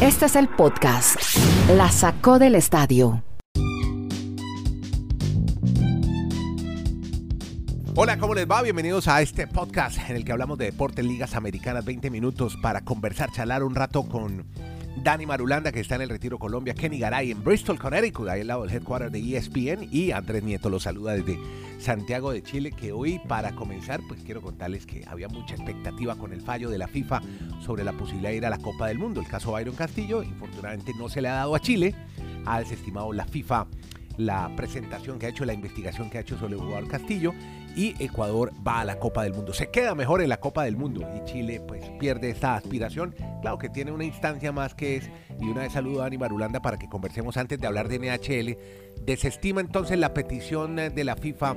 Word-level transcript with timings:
Este 0.00 0.26
es 0.26 0.36
el 0.36 0.48
podcast. 0.48 1.16
La 1.76 1.90
sacó 1.90 2.38
del 2.38 2.54
estadio. 2.54 3.22
Hola, 7.96 8.18
¿cómo 8.18 8.34
les 8.34 8.48
va? 8.48 8.62
Bienvenidos 8.62 9.08
a 9.08 9.20
este 9.20 9.48
podcast 9.48 9.98
en 10.08 10.14
el 10.14 10.24
que 10.24 10.30
hablamos 10.30 10.56
de 10.56 10.66
deportes, 10.66 11.04
ligas 11.04 11.34
americanas, 11.34 11.84
20 11.84 12.08
minutos 12.08 12.56
para 12.56 12.82
conversar, 12.82 13.32
charlar 13.32 13.64
un 13.64 13.74
rato 13.74 14.04
con 14.04 14.46
Dani 15.02 15.26
Marulanda, 15.26 15.72
que 15.72 15.80
está 15.80 15.96
en 15.96 16.02
el 16.02 16.08
Retiro 16.08 16.38
Colombia, 16.38 16.72
Kenny 16.72 17.00
Garay 17.00 17.32
en 17.32 17.42
Bristol, 17.42 17.80
Connecticut, 17.80 18.28
ahí 18.28 18.42
al 18.42 18.46
lado 18.46 18.62
del 18.62 18.76
headquarter 18.76 19.10
de 19.10 19.36
ESPN, 19.36 19.88
y 19.90 20.12
Andrés 20.12 20.44
Nieto 20.44 20.70
los 20.70 20.84
saluda 20.84 21.14
desde 21.14 21.36
Santiago 21.80 22.30
de 22.30 22.44
Chile, 22.44 22.70
que 22.70 22.92
hoy 22.92 23.18
para 23.26 23.56
comenzar, 23.56 24.00
pues 24.06 24.22
quiero 24.22 24.40
contarles 24.40 24.86
que 24.86 25.04
había 25.08 25.28
mucha 25.28 25.56
expectativa 25.56 26.14
con 26.14 26.32
el 26.32 26.42
fallo 26.42 26.70
de 26.70 26.78
la 26.78 26.86
FIFA 26.86 27.20
sobre 27.60 27.82
la 27.82 27.92
posibilidad 27.92 28.30
de 28.30 28.36
ir 28.36 28.46
a 28.46 28.50
la 28.50 28.58
Copa 28.58 28.86
del 28.86 29.00
Mundo. 29.00 29.20
El 29.20 29.26
caso 29.26 29.50
Byron 29.50 29.74
Castillo, 29.74 30.22
infortunadamente 30.22 30.92
no 30.96 31.08
se 31.08 31.20
le 31.20 31.28
ha 31.28 31.34
dado 31.34 31.56
a 31.56 31.60
Chile, 31.60 31.96
ha 32.46 32.60
desestimado 32.60 33.12
la 33.12 33.26
FIFA 33.26 33.66
la 34.16 34.54
presentación 34.54 35.18
que 35.18 35.26
ha 35.26 35.28
hecho, 35.30 35.44
la 35.44 35.54
investigación 35.54 36.10
que 36.10 36.18
ha 36.18 36.20
hecho 36.20 36.38
sobre 36.38 36.54
el 36.54 36.60
jugador 36.60 36.86
Castillo 36.88 37.32
y 37.76 37.94
Ecuador 37.98 38.52
va 38.66 38.80
a 38.80 38.84
la 38.84 38.98
Copa 38.98 39.22
del 39.22 39.32
Mundo. 39.32 39.52
Se 39.52 39.70
queda 39.70 39.94
mejor 39.94 40.22
en 40.22 40.28
la 40.28 40.40
Copa 40.40 40.64
del 40.64 40.76
Mundo 40.76 41.08
y 41.16 41.24
Chile 41.24 41.62
pues 41.66 41.84
pierde 41.98 42.30
esta 42.30 42.54
aspiración. 42.54 43.14
Claro 43.40 43.58
que 43.58 43.68
tiene 43.68 43.92
una 43.92 44.04
instancia 44.04 44.52
más 44.52 44.74
que 44.74 44.96
es 44.96 45.10
y 45.40 45.44
una 45.44 45.62
vez 45.62 45.72
saludo 45.72 46.00
a 46.00 46.04
Dani 46.04 46.18
Marulanda 46.18 46.60
para 46.60 46.78
que 46.78 46.88
conversemos 46.88 47.36
antes 47.36 47.58
de 47.58 47.66
hablar 47.66 47.88
de 47.88 47.98
NHL. 47.98 48.56
Desestima 49.04 49.60
entonces 49.60 49.98
la 49.98 50.12
petición 50.12 50.76
de 50.76 51.04
la 51.04 51.16
FIFA 51.16 51.56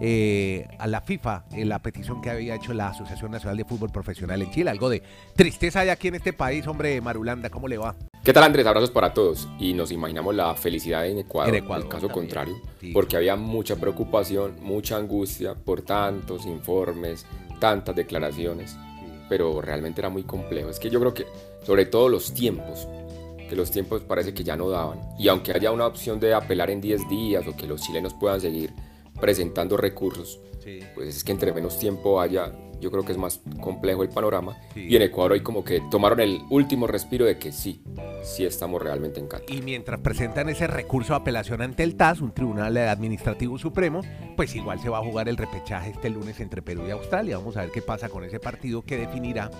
eh, 0.00 0.66
a 0.78 0.86
la 0.86 1.00
FIFA 1.00 1.46
en 1.52 1.68
la 1.68 1.80
petición 1.80 2.20
que 2.20 2.30
había 2.30 2.54
hecho 2.54 2.72
la 2.74 2.88
Asociación 2.88 3.30
Nacional 3.30 3.56
de 3.56 3.64
Fútbol 3.64 3.90
Profesional 3.90 4.42
en 4.42 4.50
Chile. 4.50 4.70
Algo 4.70 4.88
de 4.88 5.02
tristeza 5.34 5.80
hay 5.80 5.88
aquí 5.88 6.08
en 6.08 6.16
este 6.16 6.32
país, 6.32 6.66
hombre 6.66 7.00
Marulanda, 7.00 7.50
¿cómo 7.50 7.68
le 7.68 7.78
va? 7.78 7.96
¿Qué 8.26 8.32
tal 8.32 8.42
Andrés? 8.42 8.66
Abrazos 8.66 8.90
para 8.90 9.14
todos. 9.14 9.46
Y 9.60 9.72
nos 9.72 9.92
imaginamos 9.92 10.34
la 10.34 10.52
felicidad 10.56 11.06
en 11.06 11.18
Ecuador, 11.18 11.54
en, 11.54 11.64
el 11.64 11.86
caso 11.86 12.08
contrario, 12.08 12.60
porque 12.92 13.16
había 13.16 13.36
mucha 13.36 13.76
preocupación, 13.76 14.56
mucha 14.62 14.96
angustia 14.96 15.54
por 15.54 15.82
tantos 15.82 16.44
informes, 16.44 17.24
tantas 17.60 17.94
declaraciones, 17.94 18.76
pero 19.28 19.60
realmente 19.60 20.00
era 20.00 20.08
muy 20.08 20.24
complejo. 20.24 20.70
Es 20.70 20.80
que 20.80 20.90
yo 20.90 20.98
creo 20.98 21.14
que, 21.14 21.24
sobre 21.64 21.86
todo 21.86 22.08
los 22.08 22.34
tiempos, 22.34 22.88
que 23.48 23.54
los 23.54 23.70
tiempos 23.70 24.02
parece 24.02 24.34
que 24.34 24.42
ya 24.42 24.56
no 24.56 24.70
daban. 24.70 24.98
Y 25.20 25.28
aunque 25.28 25.52
haya 25.52 25.70
una 25.70 25.86
opción 25.86 26.18
de 26.18 26.34
apelar 26.34 26.70
en 26.70 26.80
10 26.80 27.08
días 27.08 27.46
o 27.46 27.56
que 27.56 27.68
los 27.68 27.80
chilenos 27.80 28.12
puedan 28.12 28.40
seguir 28.40 28.72
presentando 29.20 29.76
recursos, 29.76 30.40
pues 30.96 31.16
es 31.16 31.22
que 31.22 31.30
entre 31.30 31.52
menos 31.52 31.78
tiempo 31.78 32.20
haya, 32.20 32.52
yo 32.80 32.90
creo 32.90 33.04
que 33.04 33.12
es 33.12 33.18
más 33.18 33.40
complejo 33.60 34.02
el 34.02 34.08
panorama. 34.08 34.56
Y 34.74 34.94
en 34.96 35.02
Ecuador 35.02 35.32
hoy 35.32 35.40
como 35.40 35.64
que 35.64 35.82
tomaron 35.90 36.20
el 36.20 36.40
último 36.50 36.86
respiro 36.86 37.24
de 37.24 37.38
que 37.38 37.52
sí, 37.52 37.82
sí 38.22 38.44
estamos 38.44 38.82
realmente 38.82 39.20
en. 39.20 39.28
Y 39.48 39.62
mientras 39.62 40.00
presentan 40.00 40.48
ese 40.48 40.66
recurso 40.66 41.12
de 41.12 41.20
apelación 41.20 41.62
ante 41.62 41.82
el 41.82 41.96
TAS, 41.96 42.20
un 42.20 42.32
tribunal 42.32 42.76
administrativo 42.76 43.58
supremo, 43.58 44.02
pues 44.36 44.54
igual 44.54 44.80
se 44.80 44.88
va 44.88 44.98
a 44.98 45.02
jugar 45.02 45.28
el 45.28 45.36
repechaje 45.36 45.90
este 45.90 46.10
lunes 46.10 46.40
entre 46.40 46.62
Perú 46.62 46.84
y 46.86 46.90
Australia. 46.90 47.38
Vamos 47.38 47.56
a 47.56 47.62
ver 47.62 47.70
qué 47.70 47.82
pasa 47.82 48.08
con 48.08 48.24
ese 48.24 48.40
partido 48.40 48.82
que 48.82 48.96
definirá 48.96 49.50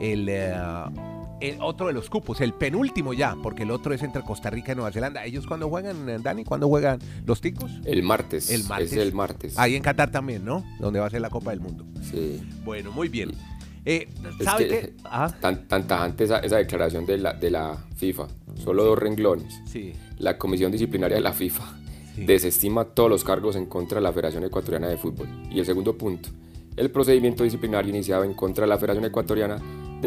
el... 0.00 0.28
Eh, 0.28 0.54
el 1.40 1.60
otro 1.60 1.88
de 1.88 1.92
los 1.92 2.08
cupos, 2.10 2.40
el 2.40 2.54
penúltimo 2.54 3.12
ya, 3.12 3.36
porque 3.42 3.64
el 3.64 3.70
otro 3.70 3.94
es 3.94 4.02
entre 4.02 4.22
Costa 4.22 4.50
Rica 4.50 4.72
y 4.72 4.74
Nueva 4.74 4.92
Zelanda. 4.92 5.24
¿Ellos 5.24 5.46
cuando 5.46 5.68
juegan, 5.68 6.08
eh, 6.08 6.18
Dani? 6.20 6.44
¿Cuándo 6.44 6.68
juegan 6.68 6.98
los 7.26 7.40
ticos? 7.40 7.70
El 7.84 8.02
martes. 8.02 8.50
El 8.50 8.64
martes. 8.64 8.92
Es 8.92 8.98
el 8.98 9.12
martes. 9.12 9.58
Ahí 9.58 9.74
en 9.76 9.82
Qatar 9.82 10.10
también, 10.10 10.44
¿no? 10.44 10.64
Donde 10.80 11.00
va 11.00 11.06
a 11.06 11.10
ser 11.10 11.20
la 11.20 11.30
Copa 11.30 11.50
del 11.50 11.60
Mundo. 11.60 11.84
Sí. 12.02 12.42
Bueno, 12.64 12.92
muy 12.92 13.08
bien. 13.08 13.32
Eh, 13.84 14.08
¿Sabe 14.42 14.68
qué? 14.68 14.94
Tan, 15.40 15.68
tan, 15.68 15.86
tajante 15.86 16.24
esa, 16.24 16.40
declaración 16.40 17.04
de 17.04 17.18
la, 17.18 17.34
de 17.34 17.50
la 17.50 17.84
FIFA. 17.96 18.28
Solo 18.56 18.84
dos 18.84 18.98
renglones. 18.98 19.60
Sí. 19.66 19.92
La 20.18 20.38
Comisión 20.38 20.72
Disciplinaria 20.72 21.16
de 21.16 21.22
la 21.22 21.32
FIFA 21.32 21.64
desestima 22.16 22.84
todos 22.84 23.10
los 23.10 23.24
cargos 23.24 23.56
en 23.56 23.66
contra 23.66 23.96
de 23.96 24.02
la 24.02 24.12
Federación 24.12 24.44
Ecuatoriana 24.44 24.88
de 24.88 24.96
Fútbol. 24.96 25.28
Y 25.50 25.58
el 25.58 25.66
segundo 25.66 25.98
punto. 25.98 26.30
El 26.76 26.90
procedimiento 26.90 27.44
disciplinario 27.44 27.90
iniciado 27.90 28.24
en 28.24 28.34
contra 28.34 28.62
de 28.62 28.68
la 28.68 28.78
Federación 28.78 29.04
Ecuatoriana 29.04 29.58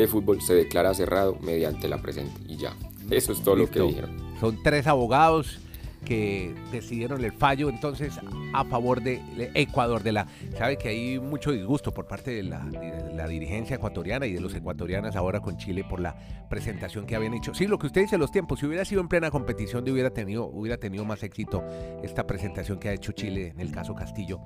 de 0.02 0.08
fútbol 0.08 0.42
se 0.42 0.54
declara 0.54 0.94
cerrado 0.94 1.38
mediante 1.42 1.88
la 1.88 2.02
presente. 2.02 2.40
Y 2.48 2.58
ya, 2.58 2.76
eso 3.10 3.32
es 3.32 3.42
todo 3.42 3.56
lo 3.56 3.70
que 3.70 3.82
dijeron. 3.82 4.12
Son 4.40 4.62
tres 4.64 4.88
abogados 4.88 5.60
que 6.06 6.56
decidieron 6.72 7.24
el 7.26 7.34
fallo 7.34 7.70
entonces 7.70 8.14
a 8.54 8.64
favor 8.66 9.02
de 9.02 9.22
Ecuador. 9.56 10.04
De 10.04 10.14
la, 10.14 10.28
sabe 10.58 10.78
que 10.78 10.90
hay 10.90 11.20
mucho 11.20 11.52
disgusto 11.52 11.94
por 11.94 12.08
parte 12.08 12.32
de 12.32 12.44
la, 12.44 12.64
la, 13.14 13.28
dirigencia 13.28 13.76
ecuatoriana 13.76 14.26
y 14.26 14.34
de 14.34 14.40
los 14.40 14.54
ecuatorianos 14.54 15.16
ahora 15.16 15.42
con 15.42 15.58
Chile 15.58 15.84
por 15.90 16.00
la 16.00 16.16
presentación 16.50 17.06
que 17.06 17.16
habían 17.16 17.34
hecho. 17.34 17.54
Sí, 17.54 17.68
lo 17.68 17.78
que 17.78 17.88
usted 17.88 18.02
dice, 18.02 18.18
los 18.18 18.32
tiempos, 18.32 18.60
si 18.60 18.66
hubiera 18.66 18.86
sido 18.86 19.02
en 19.02 19.10
plena 19.10 19.32
competición, 19.32 19.84
de 19.84 19.92
hubiera 19.92 20.12
tenido, 20.12 20.46
hubiera 20.46 20.78
tenido 20.78 21.04
más 21.04 21.24
éxito 21.24 21.64
esta 22.04 22.26
presentación 22.26 22.80
que 22.80 22.90
ha 22.90 22.94
hecho 22.94 23.12
Chile 23.12 23.50
en 23.50 23.60
el 23.60 23.72
caso 23.72 23.94
Castillo 23.94 24.40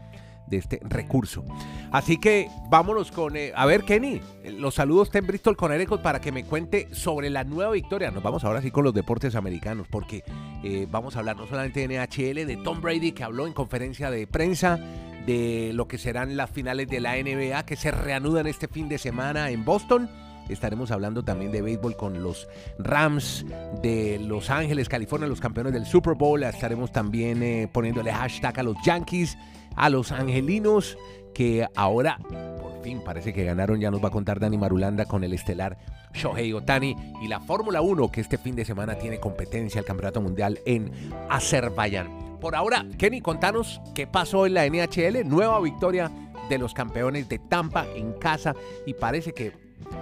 de 0.47 0.57
este 0.57 0.79
recurso. 0.84 1.44
Así 1.91 2.18
que 2.18 2.50
vámonos 2.69 3.12
con, 3.12 3.35
eh, 3.35 3.52
a 3.56 3.66
ver 3.66 3.84
Kenny, 3.84 4.22
los 4.57 4.75
saludos 4.75 5.07
está 5.07 5.19
en 5.19 5.28
Bristol 5.28 5.56
con 5.56 5.72
Erecos 5.72 6.00
para 6.02 6.22
que 6.22 6.31
me 6.31 6.44
cuente 6.44 6.88
sobre 6.91 7.29
la 7.29 7.44
nueva 7.44 7.72
victoria. 7.72 8.12
Nos 8.12 8.24
vamos 8.24 8.44
ahora 8.44 8.62
sí 8.62 8.72
con 8.72 8.84
los 8.84 8.94
deportes 8.94 9.35
americanos 9.35 9.88
porque 9.90 10.24
eh, 10.63 10.88
vamos 10.90 11.16
a 11.16 11.19
hablar 11.19 11.38
no 11.38 11.47
solamente 11.47 11.88
de 11.88 12.00
NHL, 12.00 12.46
de 12.46 12.59
Tom 12.63 12.81
Brady 12.81 13.13
que 13.13 13.24
habló 13.24 13.47
en 13.47 13.53
conferencia 13.53 14.12
de 14.12 14.28
prensa, 14.28 14.78
de 15.25 15.72
lo 15.74 15.88
que 15.88 15.97
serán 15.97 16.35
las 16.35 16.50
finales 16.50 16.88
de 16.88 17.00
la 17.00 17.16
NBA 17.16 17.66
que 17.66 17.75
se 17.75 17.91
reanudan 17.91 18.47
este 18.47 18.68
fin 18.68 18.90
de 18.90 18.97
semana 18.97 19.50
en 19.52 19.63
Boston. 19.66 20.09
Estaremos 20.50 20.91
hablando 20.91 21.23
también 21.23 21.52
de 21.52 21.62
béisbol 21.62 21.96
con 21.96 22.22
los 22.22 22.47
Rams 22.78 23.46
de 23.81 24.19
Los 24.19 24.50
Ángeles, 24.50 24.90
California, 24.90 25.28
los 25.28 25.40
campeones 25.40 25.72
del 25.72 25.85
Super 25.85 26.16
Bowl. 26.16 26.44
Estaremos 26.44 26.91
también 26.91 27.41
eh, 27.41 27.69
poniéndole 27.72 28.12
hashtag 28.12 28.59
a 28.59 28.63
los 28.63 28.75
Yankees 28.84 29.38
a 29.75 29.89
los 29.89 30.11
angelinos 30.11 30.97
que 31.33 31.67
ahora 31.75 32.19
por 32.61 32.81
fin 32.83 33.01
parece 33.03 33.33
que 33.33 33.43
ganaron, 33.43 33.79
ya 33.79 33.91
nos 33.91 34.03
va 34.03 34.09
a 34.09 34.11
contar 34.11 34.39
Dani 34.39 34.57
Marulanda 34.57 35.05
con 35.05 35.23
el 35.23 35.33
estelar 35.33 35.77
Shohei 36.13 36.53
Otani 36.53 36.95
y 37.21 37.27
la 37.27 37.39
Fórmula 37.39 37.81
1 37.81 38.11
que 38.11 38.21
este 38.21 38.37
fin 38.37 38.55
de 38.55 38.65
semana 38.65 38.95
tiene 38.95 39.19
competencia 39.19 39.79
el 39.79 39.85
Campeonato 39.85 40.21
Mundial 40.21 40.59
en 40.65 40.91
Azerbaiyán. 41.29 42.39
Por 42.39 42.55
ahora, 42.55 42.85
Kenny, 42.97 43.21
contanos 43.21 43.79
qué 43.93 44.07
pasó 44.07 44.45
en 44.47 44.55
la 44.55 44.67
NHL, 44.67 45.27
nueva 45.27 45.59
victoria 45.61 46.11
de 46.49 46.57
los 46.57 46.73
campeones 46.73 47.29
de 47.29 47.39
Tampa 47.39 47.85
en 47.95 48.13
casa 48.13 48.55
y 48.85 48.93
parece 48.93 49.33
que 49.33 49.53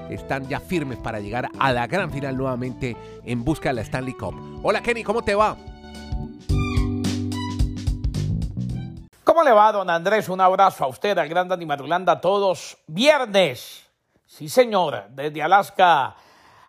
están 0.09 0.47
ya 0.47 0.59
firmes 0.59 0.97
para 0.97 1.19
llegar 1.19 1.49
a 1.59 1.73
la 1.73 1.85
gran 1.87 2.11
final 2.11 2.37
nuevamente 2.37 2.95
en 3.25 3.43
busca 3.43 3.69
de 3.69 3.75
la 3.75 3.81
Stanley 3.81 4.13
Cup. 4.13 4.35
Hola 4.63 4.81
Kenny, 4.81 5.03
¿cómo 5.03 5.21
te 5.21 5.35
va? 5.35 5.57
¿Cómo 9.29 9.43
le 9.43 9.51
va, 9.51 9.71
don 9.71 9.87
Andrés? 9.91 10.27
Un 10.27 10.41
abrazo 10.41 10.85
a 10.85 10.87
usted, 10.87 11.15
al 11.15 11.29
Gran 11.29 11.47
Dani 11.47 11.67
a 11.69 12.19
todos. 12.19 12.79
Viernes, 12.87 13.87
sí 14.25 14.49
señor, 14.49 15.03
desde 15.11 15.43
Alaska 15.43 16.15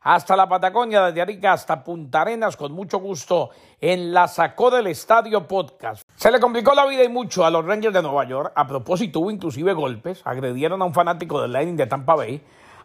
hasta 0.03 0.37
la 0.37 0.47
Patagonia, 0.47 1.07
desde 1.07 1.23
Arica 1.23 1.55
hasta 1.55 1.83
Punta 1.83 2.21
Arenas, 2.21 2.59
con 2.59 2.73
mucho 2.73 2.99
gusto, 2.99 3.49
en 3.81 4.13
la 4.13 4.29
Sacó 4.29 4.71
del 4.71 4.89
Estadio 4.89 5.49
Podcast. 5.49 6.03
Se 6.15 6.31
le 6.31 6.39
complicó 6.39 6.75
la 6.75 6.85
vida 6.85 7.03
y 7.03 7.09
mucho 7.09 7.47
a 7.47 7.51
los 7.51 7.65
Rangers 7.65 7.95
de 7.95 8.03
Nueva 8.03 8.25
York. 8.25 8.53
A 8.55 8.67
propósito, 8.67 9.21
hubo 9.21 9.31
inclusive 9.31 9.73
golpes. 9.73 10.21
Agredieron 10.27 10.83
a 10.83 10.85
un 10.85 10.93
fanático 10.93 11.41
del 11.41 11.53
Lightning 11.53 11.79
de 11.79 11.87
Tampa 11.87 12.15
Bay 12.15 12.43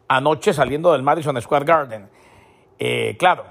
anoche 0.08 0.54
saliendo 0.54 0.94
del 0.94 1.04
Madison 1.04 1.42
Square 1.42 1.66
Garden. 1.66 2.10
Eh, 2.80 3.18
claro, 3.20 3.44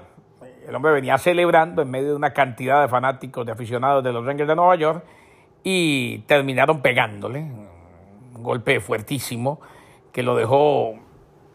el 0.67 0.73
hombre 0.73 0.91
venía 0.91 1.19
celebrando 1.19 1.83
en 1.83 1.91
medio 1.91 2.09
de 2.09 2.15
una 2.15 2.33
cantidad 2.33 2.81
de 2.81 2.87
fanáticos, 2.87 3.45
de 3.45 3.51
aficionados 3.51 4.03
de 4.03 4.11
los 4.11 4.25
Rangers 4.25 4.49
de 4.49 4.55
Nueva 4.55 4.75
York 4.75 5.05
y 5.65 6.19
terminaron 6.19 6.81
pegándole. 6.81 7.39
Un 7.39 8.43
golpe 8.43 8.79
fuertísimo 8.79 9.59
que 10.13 10.21
lo 10.23 10.35
dejó 10.35 10.93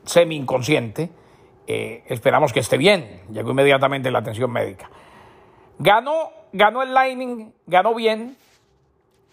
semi 0.04 0.34
inconsciente. 0.34 1.10
Eh, 1.68 2.02
esperamos 2.08 2.52
que 2.52 2.58
esté 2.60 2.76
bien. 2.76 3.22
Llegó 3.30 3.52
inmediatamente 3.52 4.10
la 4.10 4.18
atención 4.18 4.50
médica. 4.50 4.90
Ganó, 5.78 6.30
ganó 6.52 6.82
el 6.82 6.92
Lightning, 6.92 7.52
ganó 7.66 7.94
bien 7.94 8.36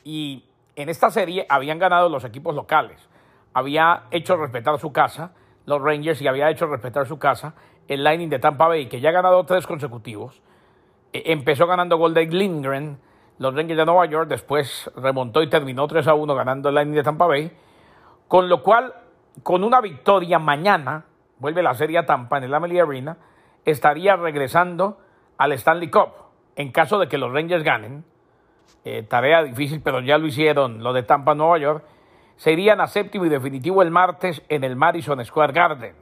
y 0.03 0.45
en 0.75 0.89
esta 0.89 1.09
serie 1.09 1.47
habían 1.49 1.79
ganado 1.79 2.07
los 2.07 2.23
equipos 2.23 2.53
locales. 2.53 3.09
Había 3.53 4.03
hecho 4.11 4.37
respetar 4.37 4.79
su 4.79 4.93
casa, 4.93 5.31
los 5.65 5.81
Rangers, 5.81 6.21
y 6.21 6.27
había 6.27 6.51
hecho 6.51 6.67
respetar 6.67 7.07
su 7.07 7.17
casa 7.17 7.55
el 7.87 8.03
Lightning 8.03 8.29
de 8.29 8.37
Tampa 8.37 8.67
Bay, 8.67 8.87
que 8.87 8.99
ya 8.99 9.09
ha 9.09 9.13
ganado 9.13 9.43
tres 9.45 9.65
consecutivos. 9.65 10.39
Eh, 11.13 11.23
empezó 11.27 11.65
ganando 11.65 11.97
Golden 11.97 12.29
Lindgren, 12.29 12.99
los 13.39 13.53
Rangers 13.53 13.77
de 13.77 13.85
Nueva 13.85 14.05
York, 14.05 14.27
después 14.27 14.89
remontó 14.95 15.41
y 15.41 15.49
terminó 15.49 15.87
3 15.87 16.07
a 16.07 16.13
1 16.13 16.35
ganando 16.35 16.69
el 16.69 16.75
Lightning 16.75 16.95
de 16.95 17.03
Tampa 17.03 17.27
Bay, 17.27 17.51
con 18.27 18.49
lo 18.49 18.63
cual, 18.63 18.93
con 19.43 19.63
una 19.63 19.79
victoria 19.81 20.39
mañana, 20.39 21.05
vuelve 21.39 21.61
la 21.61 21.73
serie 21.75 21.99
a 21.99 22.05
Tampa 22.05 22.37
en 22.37 22.45
el 22.45 22.53
Amelie 22.53 22.81
Arena, 22.81 23.17
estaría 23.65 24.15
regresando 24.15 24.97
al 25.37 25.51
Stanley 25.53 25.89
Cup. 25.89 26.09
En 26.55 26.71
caso 26.71 26.97
de 26.97 27.07
que 27.07 27.19
los 27.19 27.31
Rangers 27.31 27.63
ganen, 27.63 28.03
eh, 28.83 29.03
tarea 29.03 29.43
difícil, 29.43 29.81
pero 29.81 29.99
ya 30.01 30.17
lo 30.17 30.25
hicieron 30.25 30.83
los 30.83 30.95
de 30.95 31.03
Tampa, 31.03 31.35
Nueva 31.35 31.59
York, 31.59 31.83
se 32.37 32.51
irían 32.53 32.81
a 32.81 32.87
séptimo 32.87 33.25
y 33.25 33.29
definitivo 33.29 33.81
el 33.81 33.91
martes 33.91 34.41
en 34.49 34.63
el 34.63 34.75
Madison 34.75 35.23
Square 35.23 35.53
Garden. 35.53 35.95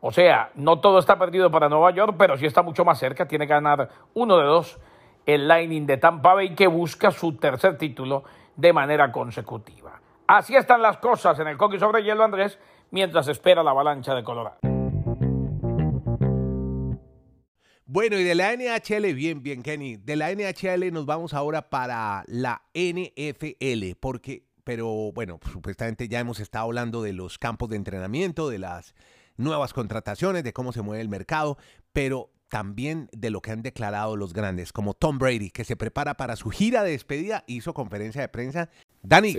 O 0.00 0.12
sea, 0.12 0.50
no 0.54 0.80
todo 0.80 0.98
está 0.98 1.18
perdido 1.18 1.50
para 1.50 1.68
Nueva 1.68 1.90
York, 1.90 2.14
pero 2.18 2.36
sí 2.36 2.46
está 2.46 2.62
mucho 2.62 2.84
más 2.84 2.98
cerca. 2.98 3.26
Tiene 3.26 3.46
que 3.46 3.52
ganar 3.52 3.88
uno 4.14 4.36
de 4.38 4.44
dos 4.44 4.78
el 5.26 5.48
Lightning 5.48 5.86
de 5.86 5.96
Tampa 5.96 6.34
Bay 6.34 6.54
que 6.54 6.68
busca 6.68 7.10
su 7.10 7.36
tercer 7.36 7.76
título 7.76 8.24
de 8.54 8.72
manera 8.72 9.10
consecutiva. 9.12 10.00
Así 10.28 10.56
están 10.56 10.80
las 10.80 10.98
cosas 10.98 11.38
en 11.40 11.48
el 11.48 11.56
coque 11.56 11.78
sobre 11.78 12.02
hielo, 12.02 12.24
Andrés, 12.24 12.58
mientras 12.90 13.28
espera 13.28 13.62
la 13.62 13.72
avalancha 13.72 14.14
de 14.14 14.24
Colorado. 14.24 14.58
Bueno, 17.84 18.18
y 18.18 18.24
de 18.24 18.34
la 18.34 18.52
NHL, 18.52 19.14
bien, 19.14 19.42
bien, 19.42 19.62
Kenny. 19.62 19.96
De 19.96 20.16
la 20.16 20.32
NHL 20.34 20.92
nos 20.92 21.06
vamos 21.06 21.34
ahora 21.34 21.70
para 21.70 22.24
la 22.26 22.62
NFL, 22.74 23.96
porque, 24.00 24.44
pero 24.64 25.12
bueno, 25.12 25.38
supuestamente 25.52 26.08
ya 26.08 26.20
hemos 26.20 26.40
estado 26.40 26.64
hablando 26.64 27.02
de 27.02 27.12
los 27.12 27.38
campos 27.38 27.68
de 27.68 27.76
entrenamiento, 27.76 28.48
de 28.48 28.58
las 28.58 28.94
nuevas 29.36 29.72
contrataciones, 29.72 30.42
de 30.44 30.52
cómo 30.52 30.72
se 30.72 30.82
mueve 30.82 31.00
el 31.02 31.08
mercado, 31.08 31.58
pero 31.92 32.30
también 32.48 33.08
de 33.12 33.30
lo 33.30 33.40
que 33.40 33.50
han 33.50 33.62
declarado 33.62 34.16
los 34.16 34.32
grandes, 34.32 34.72
como 34.72 34.94
Tom 34.94 35.18
Brady, 35.18 35.50
que 35.50 35.64
se 35.64 35.76
prepara 35.76 36.16
para 36.16 36.36
su 36.36 36.50
gira 36.50 36.82
de 36.82 36.92
despedida, 36.92 37.44
hizo 37.46 37.74
conferencia 37.74 38.20
de 38.20 38.28
prensa. 38.28 38.70
Dani, 39.02 39.36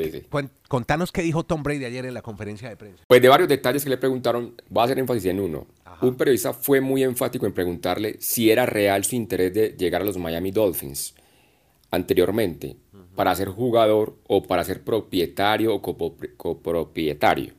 contanos 0.68 1.12
qué 1.12 1.22
dijo 1.22 1.44
Tom 1.44 1.64
Brady 1.64 1.86
ayer 1.86 2.06
en 2.06 2.14
la 2.14 2.22
conferencia 2.22 2.70
de 2.70 2.78
prensa. 2.78 3.04
Pues 3.08 3.22
de 3.22 3.28
varios 3.28 3.50
detalles 3.50 3.84
que 3.84 3.90
le 3.90 3.98
preguntaron, 3.98 4.56
voy 4.70 4.82
a 4.82 4.86
hacer 4.86 5.00
énfasis 5.00 5.26
en 5.26 5.40
uno. 5.40 5.68
Un 6.02 6.16
periodista 6.16 6.54
fue 6.54 6.80
muy 6.80 7.04
enfático 7.04 7.46
en 7.46 7.54
preguntarle 7.54 8.18
si 8.20 8.52
era 8.52 8.66
real 8.66 9.04
su 9.04 9.16
interés 9.16 9.54
de 9.54 9.70
llegar 9.78 10.02
a 10.02 10.06
los 10.06 10.18
Miami 10.18 10.52
Dolphins 10.52 11.16
anteriormente, 11.90 12.78
para 13.16 13.34
ser 13.34 13.48
jugador 13.48 14.16
o 14.28 14.44
para 14.44 14.64
ser 14.64 14.84
propietario 14.84 15.74
o 15.74 15.82
copropietario. 15.82 17.54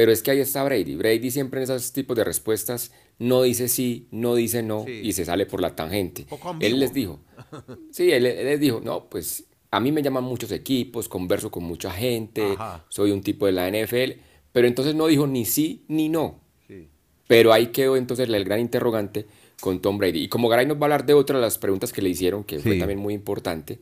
Pero 0.00 0.12
es 0.12 0.22
que 0.22 0.30
ahí 0.30 0.40
está 0.40 0.64
Brady. 0.64 0.94
Brady 0.94 1.30
siempre 1.30 1.60
en 1.60 1.64
esos 1.64 1.92
tipos 1.92 2.16
de 2.16 2.24
respuestas 2.24 2.90
no 3.18 3.42
dice 3.42 3.68
sí, 3.68 4.08
no 4.10 4.34
dice 4.34 4.62
no 4.62 4.86
y 4.88 5.12
se 5.12 5.26
sale 5.26 5.44
por 5.44 5.60
la 5.60 5.76
tangente. 5.76 6.24
Él 6.58 6.80
les 6.80 6.94
dijo, 6.94 7.20
sí, 7.90 8.10
él, 8.10 8.22
les 8.22 8.58
dijo, 8.58 8.80
no, 8.82 9.10
pues 9.10 9.44
a 9.70 9.78
mí 9.78 9.92
me 9.92 10.02
llaman 10.02 10.24
muchos 10.24 10.52
equipos, 10.52 11.06
converso 11.06 11.50
con 11.50 11.64
mucha 11.64 11.90
gente, 11.90 12.56
soy 12.88 13.10
un 13.10 13.20
tipo 13.20 13.44
de 13.44 13.52
la 13.52 13.68
NFL, 13.68 14.12
pero 14.52 14.66
entonces 14.66 14.94
no 14.94 15.06
dijo 15.06 15.26
ni 15.26 15.44
sí 15.44 15.84
ni 15.88 16.08
no. 16.08 16.40
Pero 17.26 17.52
ahí 17.52 17.66
quedó 17.66 17.94
entonces 17.94 18.26
el 18.26 18.42
gran 18.46 18.60
interrogante 18.60 19.26
con 19.60 19.82
Tom 19.82 19.98
Brady. 19.98 20.22
Y 20.22 20.28
como 20.30 20.48
Garay 20.48 20.64
nos 20.64 20.78
va 20.78 20.80
a 20.80 20.84
hablar 20.84 21.04
de 21.04 21.12
otra 21.12 21.36
de 21.36 21.42
las 21.42 21.58
preguntas 21.58 21.92
que 21.92 22.00
le 22.00 22.08
hicieron, 22.08 22.42
que 22.44 22.58
fue 22.58 22.78
también 22.78 23.00
muy 23.00 23.12
importante, 23.12 23.80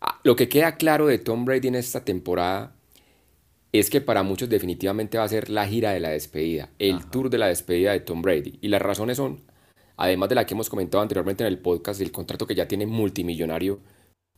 ah, 0.00 0.18
lo 0.24 0.36
que 0.36 0.48
queda 0.48 0.76
claro 0.76 1.06
de 1.06 1.18
Tom 1.18 1.44
Brady 1.44 1.68
en 1.68 1.74
esta 1.74 2.02
temporada 2.02 2.79
es 3.72 3.90
que 3.90 4.00
para 4.00 4.22
muchos 4.22 4.48
definitivamente 4.48 5.18
va 5.18 5.24
a 5.24 5.28
ser 5.28 5.48
la 5.48 5.66
gira 5.66 5.92
de 5.92 6.00
la 6.00 6.10
despedida, 6.10 6.70
el 6.78 7.06
tour 7.06 7.30
de 7.30 7.38
la 7.38 7.46
despedida 7.46 7.92
de 7.92 8.00
Tom 8.00 8.22
Brady. 8.22 8.58
Y 8.60 8.68
las 8.68 8.82
razones 8.82 9.16
son, 9.16 9.42
además 9.96 10.28
de 10.28 10.34
la 10.34 10.46
que 10.46 10.54
hemos 10.54 10.68
comentado 10.68 11.02
anteriormente 11.02 11.44
en 11.44 11.48
el 11.48 11.58
podcast, 11.58 12.00
el 12.00 12.10
contrato 12.10 12.46
que 12.46 12.54
ya 12.54 12.66
tiene 12.66 12.86
multimillonario 12.86 13.80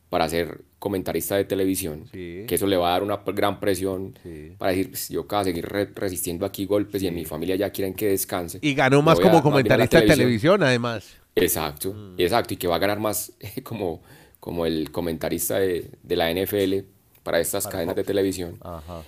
para 0.09 0.29
ser 0.29 0.61
comentarista 0.77 1.35
de 1.37 1.45
televisión, 1.45 2.05
que 2.11 2.45
eso 2.47 2.67
le 2.67 2.77
va 2.77 2.89
a 2.89 2.91
dar 2.91 3.01
una 3.01 3.23
gran 3.25 3.59
presión 3.59 4.13
para 4.59 4.71
decir, 4.71 4.89
pues, 4.91 5.09
yo 5.09 5.23
de 5.23 5.43
seguir 5.43 5.65
resistiendo 5.95 6.45
aquí 6.45 6.67
golpes 6.67 7.01
y 7.01 7.07
en 7.07 7.15
mi 7.15 7.25
familia 7.25 7.55
ya 7.55 7.71
quieren 7.71 7.95
que 7.95 8.09
descanse. 8.09 8.59
Y 8.61 8.75
ganó 8.75 9.01
más 9.01 9.19
como 9.19 9.41
comentarista 9.41 9.99
de 9.99 10.05
televisión, 10.05 10.61
además. 10.61 11.17
Exacto, 11.35 11.93
mm. 11.93 12.15
exacto, 12.19 12.53
y 12.53 12.57
que 12.57 12.67
va 12.67 12.75
a 12.75 12.79
ganar 12.79 12.99
más 12.99 13.33
como, 13.63 14.03
como 14.39 14.67
el 14.67 14.91
comentarista 14.91 15.57
de, 15.57 15.89
la 16.07 16.31
NFL 16.31 16.85
para 17.23 17.39
estas 17.39 17.65
cadenas 17.65 17.95
de 17.95 18.03
televisión. 18.03 18.59
Ajá. 18.61 19.01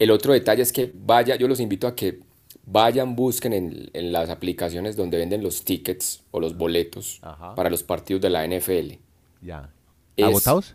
El 0.00 0.10
otro 0.10 0.32
detalle 0.32 0.62
es 0.62 0.72
que 0.72 0.90
vaya, 0.94 1.36
yo 1.36 1.46
los 1.46 1.60
invito 1.60 1.86
a 1.86 1.94
que 1.94 2.20
vayan, 2.64 3.14
busquen 3.14 3.52
en, 3.92 4.12
las 4.12 4.30
aplicaciones 4.30 4.96
donde 4.96 5.18
venden 5.18 5.42
los 5.42 5.62
tickets 5.62 6.24
o 6.30 6.40
los 6.40 6.56
boletos 6.56 7.20
para 7.54 7.68
los 7.68 7.82
partidos 7.82 8.22
de 8.22 8.30
la 8.30 8.46
NFL. 8.46 8.94
Ya. 9.42 9.70
¿Agotados? 10.18 10.74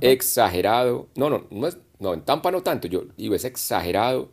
Exagerado. 0.00 1.08
No, 1.16 1.28
no, 1.28 1.46
no, 1.50 1.66
es, 1.66 1.76
no, 1.98 2.14
en 2.14 2.22
Tampa 2.22 2.50
no 2.50 2.62
tanto. 2.62 2.88
Yo 2.88 3.04
digo, 3.18 3.34
es 3.34 3.44
exagerado 3.44 4.30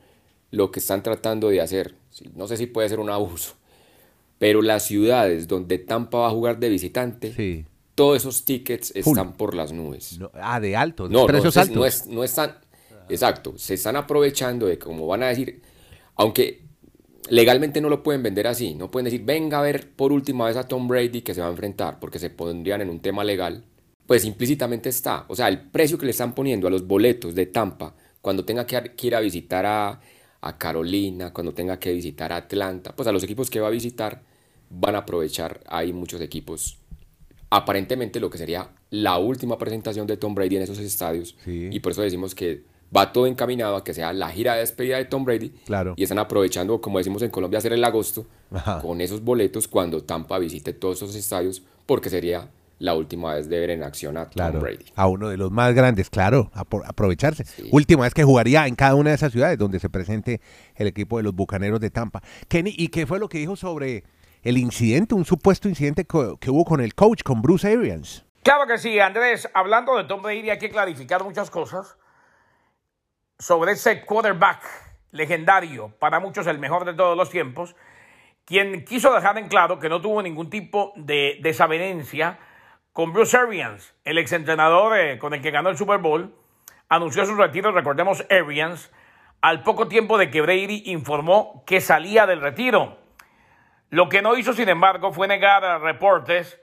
lo 0.51 0.71
que 0.71 0.79
están 0.79 1.03
tratando 1.03 1.49
de 1.49 1.59
hacer. 1.59 1.95
No 2.33 2.47
sé 2.47 2.55
si 2.55 2.65
puede 2.65 2.87
ser 2.87 3.01
un 3.01 3.09
abuso. 3.09 3.55
Pero 4.39 4.61
las 4.61 4.83
ciudades 4.83 5.49
donde 5.49 5.79
Tampa 5.79 6.19
va 6.19 6.27
a 6.27 6.31
jugar 6.31 6.59
de 6.59 6.69
visitante, 6.69 7.65
todos 7.93 8.17
esos 8.17 8.45
tickets 8.45 8.91
están 8.95 9.33
por 9.33 9.53
las 9.53 9.73
nubes. 9.73 10.17
ah, 10.33 10.61
de 10.61 10.77
alto, 10.77 11.09
no, 11.09 11.25
precios 11.25 11.57
altos. 11.57 11.75
No, 11.75 11.85
es, 11.85 12.07
no 12.07 12.23
están, 12.23 12.57
Exacto, 13.09 13.53
se 13.57 13.75
están 13.75 13.95
aprovechando 13.95 14.65
de 14.65 14.77
como 14.77 15.07
van 15.07 15.23
a 15.23 15.27
decir, 15.27 15.61
aunque 16.15 16.61
legalmente 17.29 17.81
no 17.81 17.89
lo 17.89 18.03
pueden 18.03 18.23
vender 18.23 18.47
así, 18.47 18.75
no 18.75 18.91
pueden 18.91 19.05
decir, 19.05 19.23
venga 19.23 19.59
a 19.59 19.61
ver 19.61 19.91
por 19.91 20.11
última 20.11 20.45
vez 20.45 20.57
a 20.57 20.67
Tom 20.67 20.88
Brady 20.88 21.21
que 21.21 21.33
se 21.33 21.41
va 21.41 21.47
a 21.47 21.51
enfrentar, 21.51 22.00
porque 22.00 22.19
se 22.19 22.29
pondrían 22.29 22.81
en 22.81 22.89
un 22.89 23.00
tema 23.00 23.23
legal, 23.23 23.63
pues 24.05 24.25
implícitamente 24.25 24.89
está, 24.89 25.25
o 25.27 25.35
sea, 25.35 25.47
el 25.47 25.61
precio 25.61 25.97
que 25.97 26.05
le 26.05 26.11
están 26.11 26.35
poniendo 26.35 26.67
a 26.67 26.71
los 26.71 26.85
boletos 26.85 27.35
de 27.35 27.45
Tampa 27.45 27.95
cuando 28.21 28.45
tenga 28.45 28.65
que 28.65 29.07
ir 29.07 29.15
a 29.15 29.19
visitar 29.19 29.65
a, 29.65 29.99
a 30.41 30.57
Carolina, 30.57 31.31
cuando 31.33 31.53
tenga 31.53 31.79
que 31.79 31.94
visitar 31.94 32.31
a 32.33 32.38
Atlanta, 32.38 32.95
pues 32.95 33.07
a 33.07 33.11
los 33.11 33.23
equipos 33.23 33.49
que 33.49 33.59
va 33.59 33.67
a 33.67 33.71
visitar 33.71 34.21
van 34.69 34.95
a 34.95 34.99
aprovechar, 34.99 35.61
hay 35.67 35.94
muchos 35.94 36.19
equipos. 36.21 36.79
Aparentemente 37.49 38.19
lo 38.19 38.29
que 38.29 38.38
sería 38.38 38.71
la 38.89 39.17
última 39.19 39.57
presentación 39.57 40.07
de 40.07 40.17
Tom 40.17 40.33
Brady 40.33 40.57
en 40.57 40.63
esos 40.63 40.79
estadios. 40.79 41.35
Y 41.45 41.79
por 41.79 41.91
eso 41.91 42.01
decimos 42.01 42.33
que 42.33 42.63
va 42.95 43.12
todo 43.12 43.28
encaminado 43.28 43.75
a 43.75 43.84
que 43.84 43.94
sea 43.94 44.13
la 44.13 44.30
gira 44.30 44.54
de 44.54 44.60
despedida 44.60 44.98
de 44.98 45.06
Tom 45.06 45.25
Brady. 45.25 45.50
Claro. 45.66 45.94
Y 45.98 46.04
están 46.04 46.19
aprovechando, 46.19 46.80
como 46.81 46.98
decimos 46.98 47.22
en 47.22 47.31
Colombia, 47.31 47.60
hacer 47.60 47.74
el 47.74 47.84
agosto 47.84 48.25
con 48.81 49.01
esos 49.01 49.24
boletos 49.24 49.68
cuando 49.68 50.04
Tampa 50.04 50.38
visite 50.40 50.74
todos 50.74 50.98
esos 51.01 51.16
estadios, 51.16 51.63
porque 51.86 52.10
sería 52.10 52.50
la 52.80 52.95
última 52.95 53.34
vez 53.34 53.48
de 53.50 53.60
ver 53.60 53.69
en 53.69 53.84
acción 53.84 54.18
a 54.18 54.30
Tom 54.30 54.60
Brady. 54.60 54.86
A 54.95 55.07
uno 55.07 55.30
de 55.30 55.38
los 55.38 55.51
más 55.51 55.74
grandes, 55.74 56.10
claro, 56.10 56.51
aprovecharse. 56.54 57.45
Última 57.72 58.04
vez 58.04 58.13
que 58.13 58.24
jugaría 58.24 58.68
en 58.68 58.75
cada 58.75 58.95
una 58.95 59.12
de 59.12 59.16
esas 59.16 59.31
ciudades 59.31 59.57
donde 59.57 59.80
se 59.80 59.90
presente 59.90 60.42
el 60.75 60.88
equipo 60.88 61.18
de 61.18 61.24
los 61.24 61.34
Bucaneros 61.34 61.80
de 61.80 61.90
Tampa. 61.90 62.22
Kenny, 62.48 62.74
¿y 62.75 62.90
qué 62.90 63.07
fue 63.07 63.19
lo 63.19 63.30
que 63.30 63.38
dijo 63.38 63.56
sobre 63.56 64.04
el 64.44 64.57
incidente, 64.57 65.16
un 65.16 65.24
supuesto 65.24 65.69
incidente 65.69 66.06
que, 66.06 66.50
hubo 66.50 66.66
con 66.66 66.81
el 66.81 66.94
coach, 66.94 67.24
con 67.24 67.42
Bruce 67.42 67.68
Arians? 67.68 68.25
Claro 68.44 68.68
que 68.68 68.78
sí, 68.78 69.00
Andrés. 69.00 69.48
Hablando 69.54 69.95
de 69.95 70.04
Tom 70.04 70.22
Brady 70.22 70.50
hay 70.50 70.60
que 70.60 70.69
clarificar 70.69 71.24
muchas 71.24 71.50
cosas 71.50 71.95
sobre 73.39 73.74
ese 73.74 74.06
quarterback 74.06 74.63
legendario, 75.12 75.94
para 76.00 76.19
muchos 76.19 76.47
el 76.47 76.59
mejor 76.59 76.85
de 76.85 76.94
todos 76.94 77.15
los 77.18 77.30
tiempos, 77.30 77.75
quien 78.45 78.83
quiso 78.83 79.13
dejar 79.13 79.38
en 79.38 79.47
claro 79.47 79.80
que 79.80 79.89
no 79.89 80.01
tuvo 80.01 80.21
ningún 80.21 80.50
tipo 80.50 80.94
de 80.95 81.40
desavenencia 81.42 82.40
con 82.92 83.13
Bruce 83.13 83.35
Arians, 83.37 83.95
el 84.04 84.18
exentrenador 84.18 84.97
eh, 84.97 85.18
con 85.18 85.33
el 85.33 85.42
que 85.42 85.52
ganó 85.52 85.69
el 85.69 85.78
Super 85.78 85.99
Bowl, 85.99 86.35
anunció 86.90 87.25
su 87.25 87.35
retiro, 87.35 87.71
recordemos 87.71 88.25
Arians, 88.30 88.92
al 89.42 89.63
poco 89.63 89.87
tiempo 89.87 90.18
de 90.18 90.30
que 90.30 90.42
Brady 90.42 90.83
informó 90.85 91.63
que 91.66 91.81
salía 91.81 92.25
del 92.25 92.42
retiro. 92.42 92.97
Lo 93.90 94.09
que 94.09 94.21
no 94.21 94.37
hizo, 94.37 94.54
sin 94.54 94.69
embargo, 94.69 95.11
fue 95.11 95.28
negar 95.28 95.66
a 95.66 95.80
reportes 95.80 96.59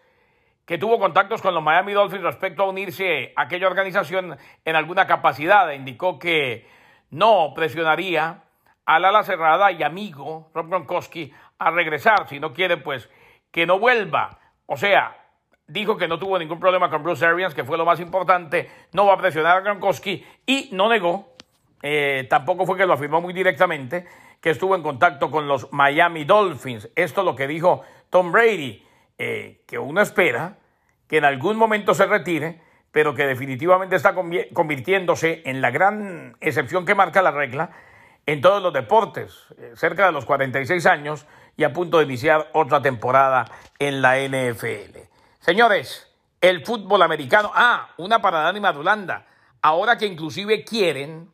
que 0.70 0.78
tuvo 0.78 1.00
contactos 1.00 1.42
con 1.42 1.52
los 1.52 1.64
Miami 1.64 1.92
Dolphins 1.94 2.22
respecto 2.22 2.62
a 2.62 2.68
unirse 2.68 3.32
a 3.34 3.42
aquella 3.42 3.66
organización 3.66 4.38
en 4.64 4.76
alguna 4.76 5.04
capacidad. 5.04 5.68
Indicó 5.72 6.16
que 6.16 6.64
no 7.10 7.52
presionaría 7.56 8.44
al 8.84 9.04
ala 9.04 9.24
cerrada 9.24 9.72
y 9.72 9.82
amigo 9.82 10.48
Rob 10.54 10.68
Gronkowski 10.68 11.32
a 11.58 11.72
regresar. 11.72 12.28
Si 12.28 12.38
no 12.38 12.52
quiere, 12.52 12.76
pues 12.76 13.10
que 13.50 13.66
no 13.66 13.80
vuelva. 13.80 14.38
O 14.66 14.76
sea, 14.76 15.16
dijo 15.66 15.96
que 15.96 16.06
no 16.06 16.20
tuvo 16.20 16.38
ningún 16.38 16.60
problema 16.60 16.88
con 16.88 17.02
Bruce 17.02 17.26
Arians, 17.26 17.52
que 17.52 17.64
fue 17.64 17.76
lo 17.76 17.84
más 17.84 17.98
importante. 17.98 18.70
No 18.92 19.06
va 19.06 19.14
a 19.14 19.18
presionar 19.18 19.56
a 19.56 19.60
Gronkowski 19.62 20.24
y 20.46 20.68
no 20.70 20.88
negó, 20.88 21.34
eh, 21.82 22.28
tampoco 22.30 22.64
fue 22.64 22.76
que 22.76 22.86
lo 22.86 22.92
afirmó 22.92 23.20
muy 23.20 23.32
directamente, 23.32 24.06
que 24.40 24.50
estuvo 24.50 24.76
en 24.76 24.84
contacto 24.84 25.32
con 25.32 25.48
los 25.48 25.72
Miami 25.72 26.22
Dolphins. 26.22 26.88
Esto 26.94 27.22
es 27.22 27.24
lo 27.24 27.34
que 27.34 27.48
dijo 27.48 27.82
Tom 28.08 28.30
Brady, 28.30 28.86
eh, 29.18 29.64
que 29.66 29.76
uno 29.76 30.00
espera 30.00 30.59
que 31.10 31.16
en 31.16 31.24
algún 31.24 31.56
momento 31.56 31.92
se 31.92 32.06
retire, 32.06 32.60
pero 32.92 33.16
que 33.16 33.26
definitivamente 33.26 33.96
está 33.96 34.14
convirtiéndose 34.14 35.42
en 35.44 35.60
la 35.60 35.72
gran 35.72 36.36
excepción 36.40 36.86
que 36.86 36.94
marca 36.94 37.20
la 37.20 37.32
regla 37.32 37.70
en 38.26 38.40
todos 38.40 38.62
los 38.62 38.72
deportes, 38.72 39.46
eh, 39.58 39.72
cerca 39.74 40.06
de 40.06 40.12
los 40.12 40.24
46 40.24 40.86
años 40.86 41.26
y 41.56 41.64
a 41.64 41.72
punto 41.72 41.98
de 41.98 42.04
iniciar 42.04 42.48
otra 42.52 42.80
temporada 42.80 43.44
en 43.80 44.02
la 44.02 44.18
NFL. 44.20 45.00
Señores, 45.40 46.14
el 46.40 46.64
fútbol 46.64 47.02
americano, 47.02 47.50
ah, 47.56 47.88
una 47.96 48.22
para 48.22 48.42
Dani 48.42 48.60
Madulanda, 48.60 49.26
ahora 49.62 49.98
que 49.98 50.06
inclusive 50.06 50.62
quieren 50.62 51.32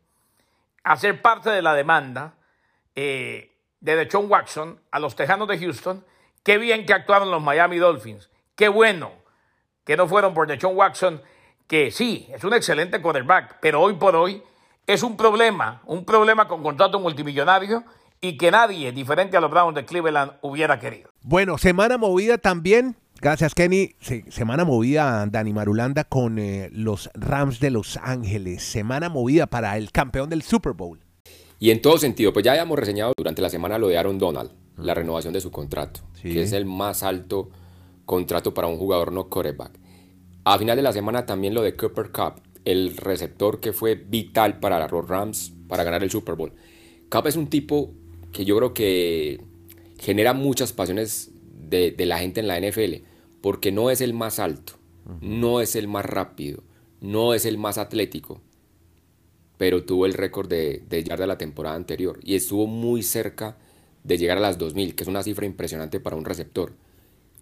hacer 0.85 1.21
parte 1.21 1.51
de 1.51 1.61
la 1.61 1.75
demanda 1.75 2.33
eh, 2.95 3.53
de 3.81 3.97
Deshaun 3.97 4.31
Watson 4.31 4.81
a 4.91 5.01
los 5.01 5.17
Tejanos 5.17 5.49
de 5.49 5.59
Houston, 5.59 6.03
qué 6.43 6.57
bien 6.57 6.87
que 6.87 6.95
actuaron 6.95 7.31
los 7.31 7.43
Miami 7.43 7.77
Dolphins, 7.77 8.31
qué 8.55 8.69
bueno 8.69 9.26
que 9.87 9.97
no 9.97 10.09
fueron 10.09 10.35
por 10.35 10.49
Deshaun 10.49 10.77
Watson, 10.77 11.23
que 11.69 11.91
sí, 11.91 12.29
es 12.35 12.43
un 12.45 12.53
excelente 12.53 13.01
quarterback, 13.01 13.59
pero 13.61 13.81
hoy 13.81 13.95
por 13.95 14.17
hoy 14.17 14.43
es 14.87 15.03
un 15.03 15.17
problema, 15.17 15.81
un 15.87 16.05
problema 16.05 16.49
con 16.49 16.63
contrato 16.63 16.99
multimillonario 16.99 17.85
y 18.21 18.37
que 18.37 18.51
nadie, 18.51 18.91
diferente 18.91 19.37
a 19.37 19.41
los 19.41 19.51
Browns 19.51 19.77
de 19.77 19.85
Cleveland, 19.85 20.33
hubiera 20.43 20.81
querido. 20.81 21.11
Bueno, 21.23 21.57
semana 21.57 21.99
movida 21.99 22.37
también. 22.37 22.97
Gracias, 23.21 23.55
Kenny. 23.55 23.95
semana 24.29 24.65
movida, 24.65 25.25
Dani 25.27 25.53
Marulanda, 25.53 26.05
con 26.05 26.39
eh, 26.39 26.69
los 26.73 27.09
Rams 27.15 27.61
de 27.61 27.71
Los 27.71 27.97
Ángeles. 28.03 28.65
Semana 28.65 29.09
movida 29.09 29.47
para 29.47 29.77
el 29.77 29.93
campeón 29.93 30.29
del 30.29 30.43
Super 30.43 30.73
Bowl. 30.73 30.99
Y 31.59 31.71
en 31.71 31.81
todo 31.81 31.97
sentido, 31.97 32.33
pues 32.33 32.45
ya 32.45 32.53
habíamos 32.53 32.79
reseñado 32.79 33.13
durante 33.17 33.41
la 33.41 33.51
semana 33.51 33.79
lo 33.79 33.89
de 33.89 33.97
Aaron 33.97 34.19
Donald, 34.19 34.51
la 34.77 34.95
renovación 34.95 35.33
de 35.33 35.41
su 35.41 35.51
contrato, 35.51 36.01
que 36.21 36.43
es 36.43 36.53
el 36.53 36.67
más 36.67 37.03
alto 37.03 37.51
contrato 38.07 38.55
para 38.55 38.69
un 38.69 38.79
jugador 38.79 39.13
no 39.13 39.29
quarterback. 39.29 39.79
A 40.45 40.59
final 40.59 40.77
de 40.77 40.83
la 40.83 40.93
semana 40.93 41.27
también 41.27 41.55
lo 41.55 41.63
de 41.63 41.77
Cooper 41.77 42.11
Cup, 42.13 42.41
el 42.65 42.97
receptor 42.97 43.61
que 43.61 43.73
fue 43.73 43.97
vital 43.97 44.61
para 44.61 44.87
los 44.89 45.09
Rams 45.09 45.53
para 45.69 45.85
ganar 45.85 46.03
el 46.03 46.11
Super 46.11 46.37
Bowl. 46.37 46.53
Cup 47.11 47.27
es 47.27 47.37
un 47.37 47.49
tipo 47.49 47.93
que 48.33 48.45
yo 48.45 48.57
creo 48.57 48.73
que 48.73 49.41
genera 49.99 50.33
muchas 50.33 50.73
pasiones 50.73 51.33
de, 51.69 51.95
la 51.99 52.19
gente 52.19 52.41
en 52.41 52.47
la 52.47 52.61
NFL, 52.61 53.05
porque 53.41 53.73
no 53.73 53.91
es 53.91 54.01
el 54.01 54.15
más 54.15 54.39
alto, 54.39 54.75
no 55.21 55.61
es 55.61 55.75
el 55.77 55.89
más 55.89 56.05
rápido, 56.05 56.63
no 57.01 57.35
es 57.35 57.45
el 57.45 57.59
más 57.59 57.79
atlético, 57.79 58.41
pero 59.59 59.85
tuvo 59.85 60.07
el 60.07 60.15
récord 60.15 60.49
de, 60.49 60.83
de 60.89 61.03
de 61.03 61.27
la 61.27 61.39
temporada 61.39 61.77
anterior 61.77 62.21
y 62.23 62.35
estuvo 62.35 62.67
muy 62.67 63.03
cerca 63.03 63.57
de 64.05 64.19
llegar 64.19 64.39
a 64.39 64.43
las 64.43 64.59
2000, 64.59 64.95
que 64.95 65.03
es 65.03 65.09
una 65.09 65.23
cifra 65.23 65.47
impresionante 65.47 65.99
para 65.99 66.17
un 66.17 66.25
receptor. 66.25 66.73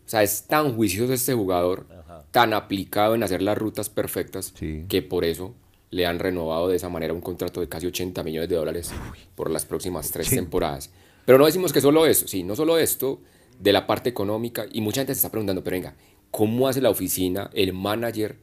O 0.07 0.09
sea, 0.09 0.23
es 0.23 0.47
tan 0.47 0.75
juicioso 0.75 1.13
este 1.13 1.35
jugador, 1.35 1.87
tan 2.31 2.53
aplicado 2.53 3.15
en 3.15 3.23
hacer 3.23 3.43
las 3.43 3.57
rutas 3.57 3.89
perfectas, 3.89 4.53
que 4.89 5.03
por 5.03 5.25
eso 5.25 5.55
le 5.91 6.07
han 6.07 6.19
renovado 6.19 6.69
de 6.69 6.77
esa 6.77 6.89
manera 6.89 7.15
un 7.15 7.21
contrato 7.21 7.61
de 7.61 7.69
casi 7.69 7.87
80 7.87 8.23
millones 8.25 8.49
de 8.49 8.57
dólares 8.57 8.93
por 9.35 9.51
las 9.51 9.65
próximas 9.65 10.11
tres 10.11 10.31
temporadas. 10.31 10.91
Pero 11.25 11.39
no 11.39 11.47
decimos 11.47 11.73
que 11.73 11.81
solo 11.81 12.07
eso, 12.07 12.27
sí, 12.27 12.43
no 12.43 12.57
solo 12.57 12.79
esto, 12.79 13.21
de 13.59 13.73
la 13.73 13.87
parte 13.87 14.11
económica, 14.11 14.67
y 14.73 14.81
mucha 14.81 15.01
gente 15.01 15.15
se 15.15 15.19
está 15.19 15.31
preguntando, 15.31 15.63
pero 15.63 15.77
venga, 15.77 15.95
¿cómo 16.31 16.69
hace 16.69 16.81
la 16.81 16.91
oficina, 16.91 17.51
el 17.55 17.73
manager 17.73 18.37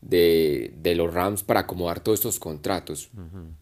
de, 0.00 0.72
de 0.80 0.94
los 0.94 1.12
Rams 1.12 1.42
para 1.42 1.60
acomodar 1.60 2.00
todos 2.00 2.20
estos 2.20 2.38
contratos? 2.38 3.10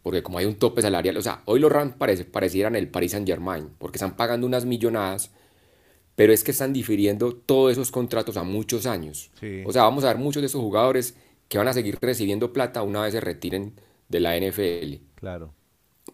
Porque 0.02 0.22
como 0.22 0.38
hay 0.38 0.44
un 0.44 0.56
tope 0.56 0.82
salarial, 0.82 1.16
o 1.16 1.22
sea, 1.22 1.42
hoy 1.46 1.58
los 1.60 1.72
Rams 1.72 1.94
parece, 1.96 2.24
parecieran 2.24 2.76
el 2.76 2.88
Paris 2.88 3.12
Saint 3.12 3.26
Germain, 3.26 3.70
porque 3.78 3.96
están 3.96 4.16
pagando 4.16 4.46
unas 4.46 4.66
millonadas, 4.66 5.30
pero 6.16 6.32
es 6.32 6.44
que 6.44 6.52
están 6.52 6.72
difiriendo 6.72 7.34
todos 7.34 7.72
esos 7.72 7.90
contratos 7.90 8.36
a 8.36 8.44
muchos 8.44 8.86
años. 8.86 9.30
O 9.64 9.72
sea, 9.72 9.82
vamos 9.82 10.04
a 10.04 10.08
ver 10.08 10.18
muchos 10.18 10.42
de 10.42 10.46
esos 10.46 10.60
jugadores 10.60 11.16
que 11.48 11.58
van 11.58 11.68
a 11.68 11.72
seguir 11.72 11.98
recibiendo 12.00 12.52
plata 12.52 12.82
una 12.82 13.02
vez 13.02 13.12
se 13.12 13.20
retiren 13.20 13.74
de 14.08 14.20
la 14.20 14.36
NFL. 14.38 15.02
Claro. 15.16 15.54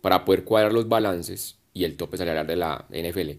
Para 0.01 0.25
poder 0.25 0.45
cuadrar 0.45 0.73
los 0.73 0.89
balances 0.89 1.59
y 1.73 1.85
el 1.85 1.97
tope 1.97 2.17
salarial 2.17 2.47
de 2.47 2.57
la 2.57 2.87
NFL. 2.91 3.31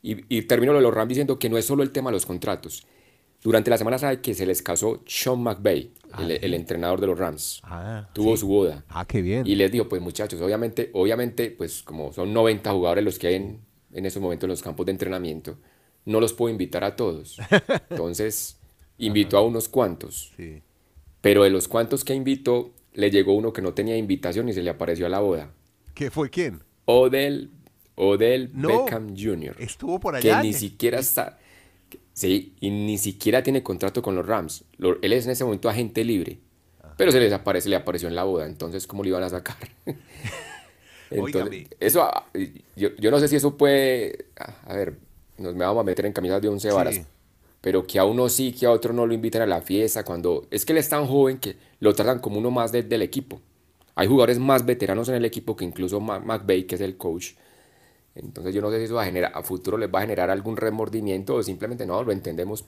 Y, 0.00 0.42
termino 0.42 0.72
lo 0.72 0.78
de 0.78 0.84
los 0.84 0.94
Rams 0.94 1.08
diciendo 1.08 1.38
que 1.38 1.48
no 1.48 1.58
es 1.58 1.64
solo 1.64 1.82
el 1.82 1.90
tema 1.90 2.10
de 2.10 2.14
los 2.14 2.26
contratos. 2.26 2.86
Durante 3.42 3.70
la 3.70 3.78
semana 3.78 3.98
sabe 3.98 4.20
que 4.20 4.34
se 4.34 4.46
les 4.46 4.62
casó 4.62 5.02
Sean 5.06 5.40
McVay, 5.40 5.92
ah, 6.12 6.24
el, 6.24 6.54
entrenador 6.54 7.00
de 7.00 7.06
los 7.08 7.18
Rams. 7.18 7.60
Ah, 7.62 8.08
Tuvo 8.12 8.36
su 8.36 8.48
boda. 8.48 8.84
Ah, 8.88 9.04
qué 9.06 9.22
bien. 9.22 9.46
Y 9.46 9.54
les 9.54 9.70
dijo, 9.70 9.88
pues 9.88 10.02
muchachos, 10.02 10.40
obviamente, 10.40 10.90
obviamente, 10.92 11.50
pues 11.50 11.82
como 11.82 12.12
son 12.12 12.32
90 12.32 12.70
jugadores 12.72 13.04
los 13.04 13.18
que 13.18 13.28
hay 13.28 13.34
en, 13.34 13.60
en 13.92 14.06
esos 14.06 14.22
momentos 14.22 14.46
en 14.46 14.50
los 14.50 14.62
campos 14.62 14.86
de 14.86 14.92
entrenamiento, 14.92 15.56
no 16.04 16.20
los 16.20 16.32
puedo 16.32 16.50
invitar 16.50 16.84
a 16.84 16.96
todos. 16.96 17.38
Entonces, 17.90 18.58
invitó 18.98 19.38
a 19.38 19.42
unos 19.42 19.68
cuantos. 19.68 20.32
Sí. 20.36 20.62
Pero 21.20 21.42
de 21.42 21.50
los 21.50 21.68
cuantos 21.68 22.04
que 22.04 22.14
invitó, 22.14 22.72
le 22.94 23.10
llegó 23.10 23.34
uno 23.34 23.52
que 23.52 23.62
no 23.62 23.74
tenía 23.74 23.96
invitación 23.96 24.48
y 24.48 24.52
se 24.52 24.62
le 24.62 24.70
apareció 24.70 25.06
a 25.06 25.08
la 25.08 25.20
boda. 25.20 25.52
¿Qué 25.94 26.10
fue 26.10 26.30
quién? 26.30 26.62
Odell, 26.84 27.50
Odell 27.96 28.48
Beckham 28.48 29.14
Jr. 29.16 29.56
Estuvo 29.58 30.00
por 30.00 30.16
allá. 30.16 30.40
Que 30.40 30.48
ni 30.48 30.54
siquiera 30.54 30.98
está. 30.98 31.38
Sí, 32.12 32.54
y 32.60 32.70
ni 32.70 32.98
siquiera 32.98 33.42
tiene 33.42 33.62
contrato 33.62 34.02
con 34.02 34.16
los 34.16 34.26
Rams. 34.26 34.64
él 34.78 35.12
es 35.12 35.26
en 35.26 35.32
ese 35.32 35.44
momento 35.44 35.68
agente 35.68 36.04
libre. 36.04 36.38
Pero 36.96 37.12
se 37.12 37.20
les 37.20 37.32
aparece, 37.32 37.68
le 37.68 37.76
apareció 37.76 38.08
en 38.08 38.16
la 38.16 38.24
boda. 38.24 38.46
Entonces, 38.46 38.86
¿cómo 38.88 39.04
lo 39.04 39.10
iban 39.10 39.22
a 39.22 39.28
sacar? 39.28 39.56
entonces, 41.10 41.66
eso, 41.80 42.02
ah, 42.02 42.26
yo, 42.76 42.90
yo, 42.96 43.10
no 43.10 43.18
sé 43.18 43.28
si 43.28 43.36
eso 43.36 43.56
puede. 43.56 44.26
A 44.36 44.74
ver, 44.74 44.98
nos 45.38 45.54
me 45.54 45.64
vamos 45.64 45.80
a 45.80 45.84
meter 45.84 46.06
en 46.06 46.12
camisas 46.12 46.42
de 46.42 46.48
once 46.48 46.70
varas. 46.70 47.00
Pero 47.60 47.86
que 47.86 47.98
a 47.98 48.04
uno 48.04 48.28
sí, 48.28 48.52
que 48.52 48.66
a 48.66 48.70
otro 48.70 48.92
no 48.92 49.06
lo 49.06 49.14
invitan 49.14 49.42
a 49.42 49.46
la 49.46 49.60
fiesta. 49.60 50.04
Cuando 50.04 50.46
es 50.50 50.64
que 50.64 50.72
él 50.72 50.78
es 50.78 50.88
tan 50.88 51.06
joven 51.06 51.38
que 51.38 51.56
lo 51.80 51.94
tratan 51.94 52.20
como 52.20 52.38
uno 52.38 52.50
más 52.50 52.72
del 52.72 53.02
equipo. 53.02 53.40
Hay 53.94 54.06
jugadores 54.06 54.38
más 54.38 54.64
veteranos 54.64 55.08
en 55.08 55.16
el 55.16 55.24
equipo 55.24 55.56
que 55.56 55.64
incluso 55.64 56.00
McVeigh, 56.00 56.66
que 56.66 56.76
es 56.76 56.80
el 56.80 56.96
coach. 56.96 57.32
Entonces 58.14 58.54
yo 58.54 58.60
no 58.60 58.70
sé 58.70 58.78
si 58.78 58.84
eso 58.84 58.94
va 58.94 59.02
a, 59.02 59.06
generar, 59.06 59.32
a 59.34 59.42
futuro 59.42 59.76
les 59.76 59.92
va 59.92 59.98
a 59.98 60.02
generar 60.02 60.30
algún 60.30 60.56
remordimiento 60.56 61.34
o 61.34 61.42
simplemente 61.42 61.86
no, 61.86 62.02
lo 62.02 62.12
entendemos, 62.12 62.64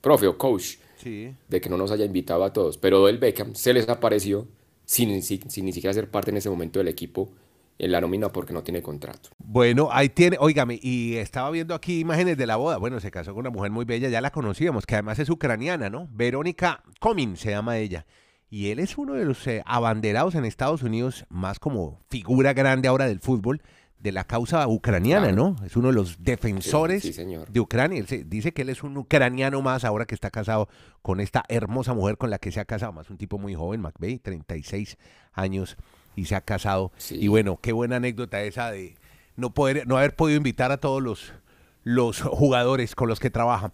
profe 0.00 0.26
o 0.26 0.36
coach, 0.38 0.76
de 1.02 1.60
que 1.60 1.68
no 1.68 1.76
nos 1.76 1.90
haya 1.90 2.04
invitado 2.04 2.44
a 2.44 2.52
todos. 2.52 2.76
Pero 2.78 3.08
el 3.08 3.18
Beckham 3.18 3.54
se 3.54 3.72
les 3.72 3.88
apareció 3.88 4.46
sin, 4.84 5.22
sin, 5.22 5.48
sin, 5.50 5.64
ni 5.64 5.72
siquiera 5.72 5.94
ser 5.94 6.10
parte 6.10 6.30
en 6.30 6.38
ese 6.38 6.50
momento 6.50 6.78
del 6.78 6.88
equipo 6.88 7.28
en 7.78 7.92
la 7.92 8.00
nómina 8.00 8.28
porque 8.28 8.52
no 8.52 8.62
tiene 8.62 8.82
contrato. 8.82 9.30
Bueno, 9.38 9.88
ahí 9.92 10.08
tiene, 10.08 10.36
óigame, 10.38 10.78
y 10.80 11.16
estaba 11.16 11.50
viendo 11.50 11.74
aquí 11.74 12.00
imágenes 12.00 12.36
de 12.36 12.46
la 12.46 12.56
boda. 12.56 12.76
Bueno, 12.76 13.00
se 13.00 13.10
casó 13.10 13.32
con 13.32 13.40
una 13.40 13.50
mujer 13.50 13.70
muy 13.70 13.84
bella, 13.84 14.08
ya 14.08 14.20
la 14.20 14.30
conocíamos, 14.30 14.86
que 14.86 14.94
además 14.94 15.18
es 15.18 15.30
ucraniana, 15.30 15.90
¿no? 15.90 16.08
Verónica 16.12 16.82
Comin 17.00 17.36
se 17.36 17.50
llama 17.50 17.78
ella. 17.78 18.06
Y 18.50 18.70
él 18.70 18.78
es 18.78 18.96
uno 18.98 19.14
de 19.14 19.24
los 19.24 19.44
eh, 19.46 19.62
abanderados 19.66 20.36
en 20.36 20.44
Estados 20.44 20.82
Unidos, 20.82 21.26
más 21.28 21.58
como 21.58 22.00
figura 22.08 22.52
grande 22.52 22.86
ahora 22.86 23.06
del 23.06 23.18
fútbol, 23.18 23.60
de 24.04 24.12
la 24.12 24.24
causa 24.24 24.68
ucraniana, 24.68 25.32
¿no? 25.32 25.56
Es 25.64 25.76
uno 25.76 25.88
de 25.88 25.94
los 25.94 26.22
defensores 26.22 27.16
de 27.16 27.60
Ucrania. 27.60 28.04
Él 28.06 28.28
dice 28.28 28.52
que 28.52 28.60
él 28.60 28.68
es 28.68 28.82
un 28.82 28.98
ucraniano 28.98 29.62
más 29.62 29.82
ahora 29.82 30.04
que 30.04 30.14
está 30.14 30.30
casado 30.30 30.68
con 31.00 31.20
esta 31.20 31.42
hermosa 31.48 31.94
mujer 31.94 32.18
con 32.18 32.28
la 32.28 32.38
que 32.38 32.52
se 32.52 32.60
ha 32.60 32.66
casado, 32.66 32.92
más 32.92 33.08
un 33.08 33.16
tipo 33.16 33.38
muy 33.38 33.54
joven, 33.54 33.80
McVeigh, 33.80 34.18
36 34.18 34.98
años, 35.32 35.78
y 36.16 36.26
se 36.26 36.34
ha 36.34 36.40
casado. 36.40 36.92
Y 37.10 37.28
bueno, 37.28 37.58
qué 37.60 37.72
buena 37.72 37.96
anécdota 37.96 38.42
esa 38.42 38.70
de 38.70 38.94
no 39.36 39.52
poder, 39.52 39.86
no 39.86 39.96
haber 39.96 40.14
podido 40.14 40.36
invitar 40.36 40.72
a 40.72 40.78
todos 40.78 41.02
los, 41.02 41.32
los 41.82 42.20
jugadores 42.22 42.94
con 42.94 43.08
los 43.08 43.20
que 43.20 43.30
trabaja. 43.30 43.72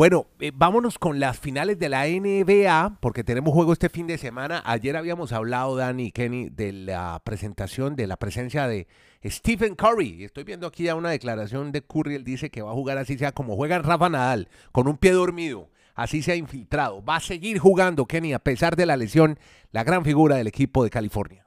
Bueno, 0.00 0.28
eh, 0.38 0.50
vámonos 0.54 0.98
con 0.98 1.20
las 1.20 1.38
finales 1.38 1.78
de 1.78 1.90
la 1.90 2.06
NBA, 2.06 3.00
porque 3.00 3.22
tenemos 3.22 3.52
juego 3.52 3.74
este 3.74 3.90
fin 3.90 4.06
de 4.06 4.16
semana. 4.16 4.62
Ayer 4.64 4.96
habíamos 4.96 5.30
hablado, 5.30 5.76
Dani 5.76 6.04
y 6.04 6.10
Kenny, 6.10 6.48
de 6.48 6.72
la 6.72 7.20
presentación, 7.22 7.96
de 7.96 8.06
la 8.06 8.16
presencia 8.16 8.66
de 8.66 8.86
Stephen 9.22 9.74
Curry. 9.74 10.24
Estoy 10.24 10.44
viendo 10.44 10.66
aquí 10.66 10.84
ya 10.84 10.94
una 10.94 11.10
declaración 11.10 11.70
de 11.70 11.82
Curry. 11.82 12.14
Él 12.14 12.24
dice 12.24 12.48
que 12.48 12.62
va 12.62 12.70
a 12.70 12.74
jugar 12.74 12.96
así 12.96 13.18
sea 13.18 13.32
como 13.32 13.56
juega 13.56 13.78
Rafa 13.80 14.08
Nadal, 14.08 14.48
con 14.72 14.88
un 14.88 14.96
pie 14.96 15.12
dormido. 15.12 15.68
Así 16.00 16.22
se 16.22 16.32
ha 16.32 16.34
infiltrado. 16.34 17.04
Va 17.04 17.16
a 17.16 17.20
seguir 17.20 17.58
jugando, 17.58 18.06
Kenny, 18.06 18.32
a 18.32 18.38
pesar 18.38 18.74
de 18.74 18.86
la 18.86 18.96
lesión, 18.96 19.38
la 19.70 19.84
gran 19.84 20.02
figura 20.02 20.36
del 20.36 20.46
equipo 20.46 20.82
de 20.82 20.88
California. 20.88 21.44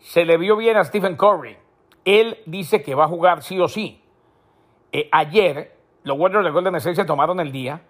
Se 0.00 0.24
le 0.24 0.38
vio 0.38 0.56
bien 0.56 0.76
a 0.76 0.82
Stephen 0.82 1.16
Curry. 1.16 1.56
Él 2.04 2.38
dice 2.46 2.82
que 2.82 2.96
va 2.96 3.04
a 3.04 3.06
jugar 3.06 3.44
sí 3.44 3.60
o 3.60 3.68
sí. 3.68 4.02
Eh, 4.90 5.08
ayer, 5.12 5.76
los 6.02 6.18
Warriors 6.18 6.44
de 6.44 6.50
Golden 6.50 6.74
State 6.74 6.96
se 6.96 7.04
tomaron 7.04 7.38
el 7.38 7.52
día 7.52 7.82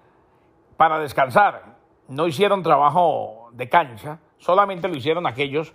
para 0.77 0.99
descansar. 0.99 1.79
No 2.09 2.27
hicieron 2.27 2.63
trabajo 2.63 3.49
de 3.55 3.71
cancha, 3.71 4.19
solamente 4.37 4.89
lo 4.89 4.97
hicieron 4.97 5.27
aquellos 5.27 5.73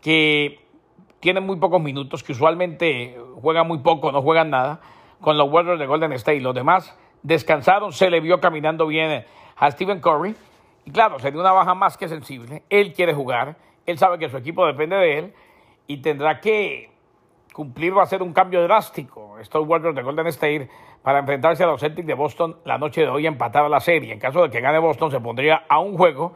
que 0.00 0.66
tienen 1.20 1.46
muy 1.46 1.60
pocos 1.60 1.80
minutos, 1.80 2.24
que 2.24 2.32
usualmente 2.32 3.16
juegan 3.40 3.68
muy 3.68 3.78
poco, 3.78 4.10
no 4.10 4.20
juegan 4.20 4.50
nada, 4.50 4.80
con 5.20 5.38
los 5.38 5.48
Warriors 5.48 5.78
de 5.78 5.86
Golden 5.86 6.12
State. 6.14 6.40
Los 6.40 6.56
demás 6.56 6.92
descansaron, 7.22 7.92
se 7.92 8.10
le 8.10 8.20
vio 8.20 8.40
caminando 8.40 8.86
bien 8.86 9.24
a 9.56 9.70
Stephen 9.70 10.00
Curry. 10.00 10.34
Y 10.84 10.90
claro, 10.90 11.18
sería 11.18 11.40
una 11.40 11.52
baja 11.52 11.74
más 11.74 11.96
que 11.96 12.08
sensible. 12.08 12.62
Él 12.70 12.92
quiere 12.92 13.12
jugar, 13.12 13.56
él 13.86 13.98
sabe 13.98 14.18
que 14.18 14.28
su 14.28 14.36
equipo 14.36 14.66
depende 14.66 14.96
de 14.96 15.18
él 15.18 15.34
y 15.86 15.98
tendrá 15.98 16.40
que 16.40 16.90
cumplir, 17.52 17.96
va 17.96 18.04
a 18.04 18.22
un 18.22 18.32
cambio 18.32 18.62
drástico. 18.62 19.38
Estos 19.38 19.66
Warriors 19.66 19.96
de 19.96 20.02
Golden 20.02 20.26
State 20.26 20.68
para 21.02 21.20
enfrentarse 21.20 21.64
a 21.64 21.66
los 21.66 21.80
Celtics 21.80 22.06
de 22.06 22.14
Boston 22.14 22.58
la 22.64 22.78
noche 22.78 23.00
de 23.00 23.08
hoy 23.08 23.24
y 23.24 23.26
empatar 23.26 23.68
la 23.70 23.80
serie. 23.80 24.12
En 24.12 24.18
caso 24.18 24.42
de 24.42 24.50
que 24.50 24.60
gane 24.60 24.78
Boston, 24.78 25.10
se 25.10 25.20
pondría 25.20 25.64
a 25.68 25.78
un 25.78 25.96
juego 25.96 26.34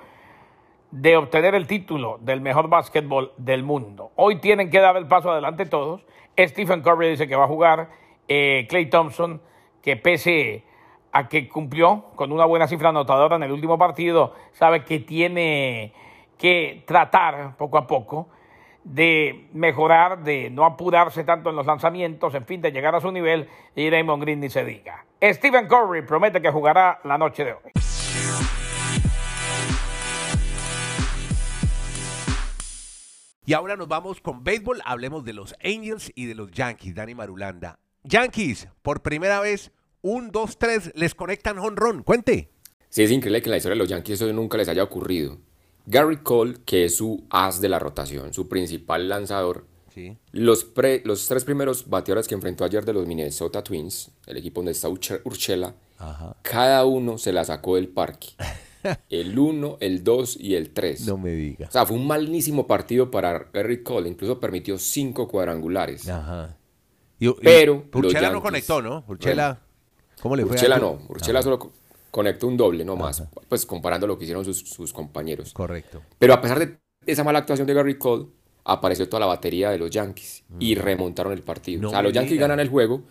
de 0.91 1.17
obtener 1.17 1.55
el 1.55 1.67
título 1.67 2.19
del 2.21 2.41
mejor 2.41 2.69
básquetbol 2.69 3.33
del 3.37 3.63
mundo. 3.63 4.13
Hoy 4.17 4.37
tienen 4.37 4.71
que 4.71 4.81
dar 4.81 4.97
el 4.97 5.07
paso 5.07 5.31
adelante 5.31 5.67
todos. 5.67 6.07
Stephen 6.39 6.83
Curry 6.83 7.11
dice 7.11 7.29
que 7.29 7.37
va 7.37 7.45
a 7.45 7.49
jugar. 7.49 7.91
Clay 8.27 8.69
eh, 8.85 8.89
Thompson, 8.91 9.43
que 9.83 9.97
pese 9.97 10.65
a 11.13 11.29
que 11.29 11.49
cumplió 11.49 12.07
con 12.15 12.33
una 12.33 12.45
buena 12.45 12.67
cifra 12.67 12.91
anotadora 12.91 13.37
en 13.37 13.43
el 13.43 13.53
último 13.53 13.79
partido, 13.79 14.35
sabe 14.53 14.85
que 14.85 15.01
tiene 15.01 15.93
que 16.39 16.85
tratar 16.87 17.57
poco 17.57 17.79
a 17.79 17.87
poco 17.87 18.29
de 18.85 19.49
mejorar, 19.53 20.23
de 20.23 20.51
no 20.51 20.65
apurarse 20.65 21.25
tanto 21.25 21.51
en 21.51 21.57
los 21.57 21.67
lanzamientos, 21.67 22.35
en 22.35 22.47
fin, 22.47 22.63
de 22.63 22.73
llegar 22.73 22.95
a 22.95 23.01
su 23.01 23.13
nivel 23.13 23.49
y 23.75 23.91
Raymond 23.91 24.23
Green 24.23 24.41
ni 24.41 24.49
se 24.49 24.65
diga. 24.65 25.05
Stephen 25.23 25.69
Curry 25.69 26.03
promete 26.03 26.41
que 26.41 26.51
jugará 26.51 27.01
la 27.05 27.19
noche 27.19 27.45
de 27.45 27.53
hoy. 27.53 27.73
Y 33.45 33.53
ahora 33.53 33.77
nos 33.77 33.89
vamos 33.89 34.21
con 34.21 34.45
béisbol. 34.45 34.81
Hablemos 34.85 35.25
de 35.25 35.33
los 35.33 35.57
Angels 35.65 36.13
y 36.15 36.27
de 36.27 36.37
los 36.37 36.53
Yankees, 36.53 36.95
Dani 36.95 37.17
Marulanda. 37.17 37.81
Yankees, 38.05 38.69
por 38.83 39.03
primera 39.03 39.41
vez, 39.41 39.73
un, 40.03 40.31
dos, 40.31 40.59
tres, 40.59 40.93
les 40.95 41.15
conectan 41.15 41.59
honrón. 41.59 42.03
Cuente. 42.03 42.51
Sí, 42.89 43.03
es 43.03 43.11
increíble 43.11 43.43
que 43.43 43.49
en 43.49 43.53
la 43.53 43.57
historia 43.59 43.75
de 43.75 43.79
los 43.79 43.89
Yankees 43.89 44.21
eso 44.21 44.33
nunca 44.33 44.59
les 44.59 44.69
haya 44.69 44.83
ocurrido. 44.83 45.39
Gary 45.87 46.19
Cole, 46.19 46.59
que 46.65 46.85
es 46.85 46.97
su 46.97 47.25
as 47.31 47.61
de 47.61 47.69
la 47.69 47.79
rotación, 47.79 48.33
su 48.33 48.49
principal 48.49 49.09
lanzador, 49.09 49.67
los, 50.33 50.67
los 51.05 51.27
tres 51.27 51.45
primeros 51.45 51.89
bateadores 51.89 52.29
que 52.29 52.35
enfrentó 52.35 52.65
ayer 52.65 52.85
de 52.85 52.93
los 52.93 53.07
Minnesota 53.07 53.63
Twins, 53.63 54.11
el 54.27 54.37
equipo 54.37 54.61
donde 54.61 54.73
está 54.73 54.89
Urchela, 54.89 55.75
cada 56.43 56.85
uno 56.85 57.19
se 57.19 57.33
la 57.33 57.45
sacó 57.45 57.77
del 57.77 57.89
parque. 57.89 58.29
el 59.11 59.39
1, 59.39 59.77
el 59.81 60.05
2 60.05 60.37
y 60.41 60.55
el 60.55 60.71
3. 60.71 61.07
No 61.07 61.19
me 61.19 61.31
digas. 61.33 61.69
O 61.69 61.73
sea, 61.73 61.87
fue 61.87 61.97
un 61.97 62.07
malísimo 62.07 62.67
partido 62.67 63.11
para 63.11 63.51
Gary 63.53 63.83
Cole. 63.83 64.09
Incluso 64.09 64.41
permitió 64.41 64.79
cinco 64.79 65.29
cuadrangulares. 65.29 66.09
Ajá. 66.09 66.57
Pero. 67.43 67.85
Urchela 67.93 68.31
no 68.31 68.41
conectó, 68.41 68.81
¿no? 68.81 69.05
Urchela. 69.07 69.61
¿Cómo 70.21 70.37
le 70.37 70.45
fue? 70.45 70.53
Urchela 70.53 70.79
no. 70.79 70.99
Urchela 71.09 71.43
solo 71.43 71.73
conectó 72.11 72.47
un 72.47 72.57
doble, 72.57 72.85
no 72.85 72.97
más. 72.97 73.23
Pues 73.49 73.67
comparando 73.67 74.07
lo 74.07 74.19
que 74.19 74.25
hicieron 74.25 74.45
sus, 74.45 74.59
sus 74.59 74.93
compañeros. 74.93 75.53
Correcto. 75.53 76.03
Pero 76.19 76.35
a 76.35 76.41
pesar 76.41 76.59
de 76.59 76.79
esa 77.07 77.25
mala 77.25 77.41
actuación 77.41 77.67
de 77.67 77.75
Gary 77.75 77.99
Cole, 77.99 78.27
apareció 78.65 79.09
toda 79.09 79.21
la 79.21 79.27
batería 79.27 79.71
de 79.71 79.79
los 79.79 79.91
Yankees 79.91 80.45
y 80.59 80.75
mm. 80.75 80.79
remontaron 80.79 81.33
el 81.33 81.43
partido. 81.43 81.89
o 81.89 81.91
sea, 81.91 82.03
los 82.03 82.13
Yankees 82.13 82.39
ganan 82.39 82.61
el 82.61 82.69
juego, 82.69 83.03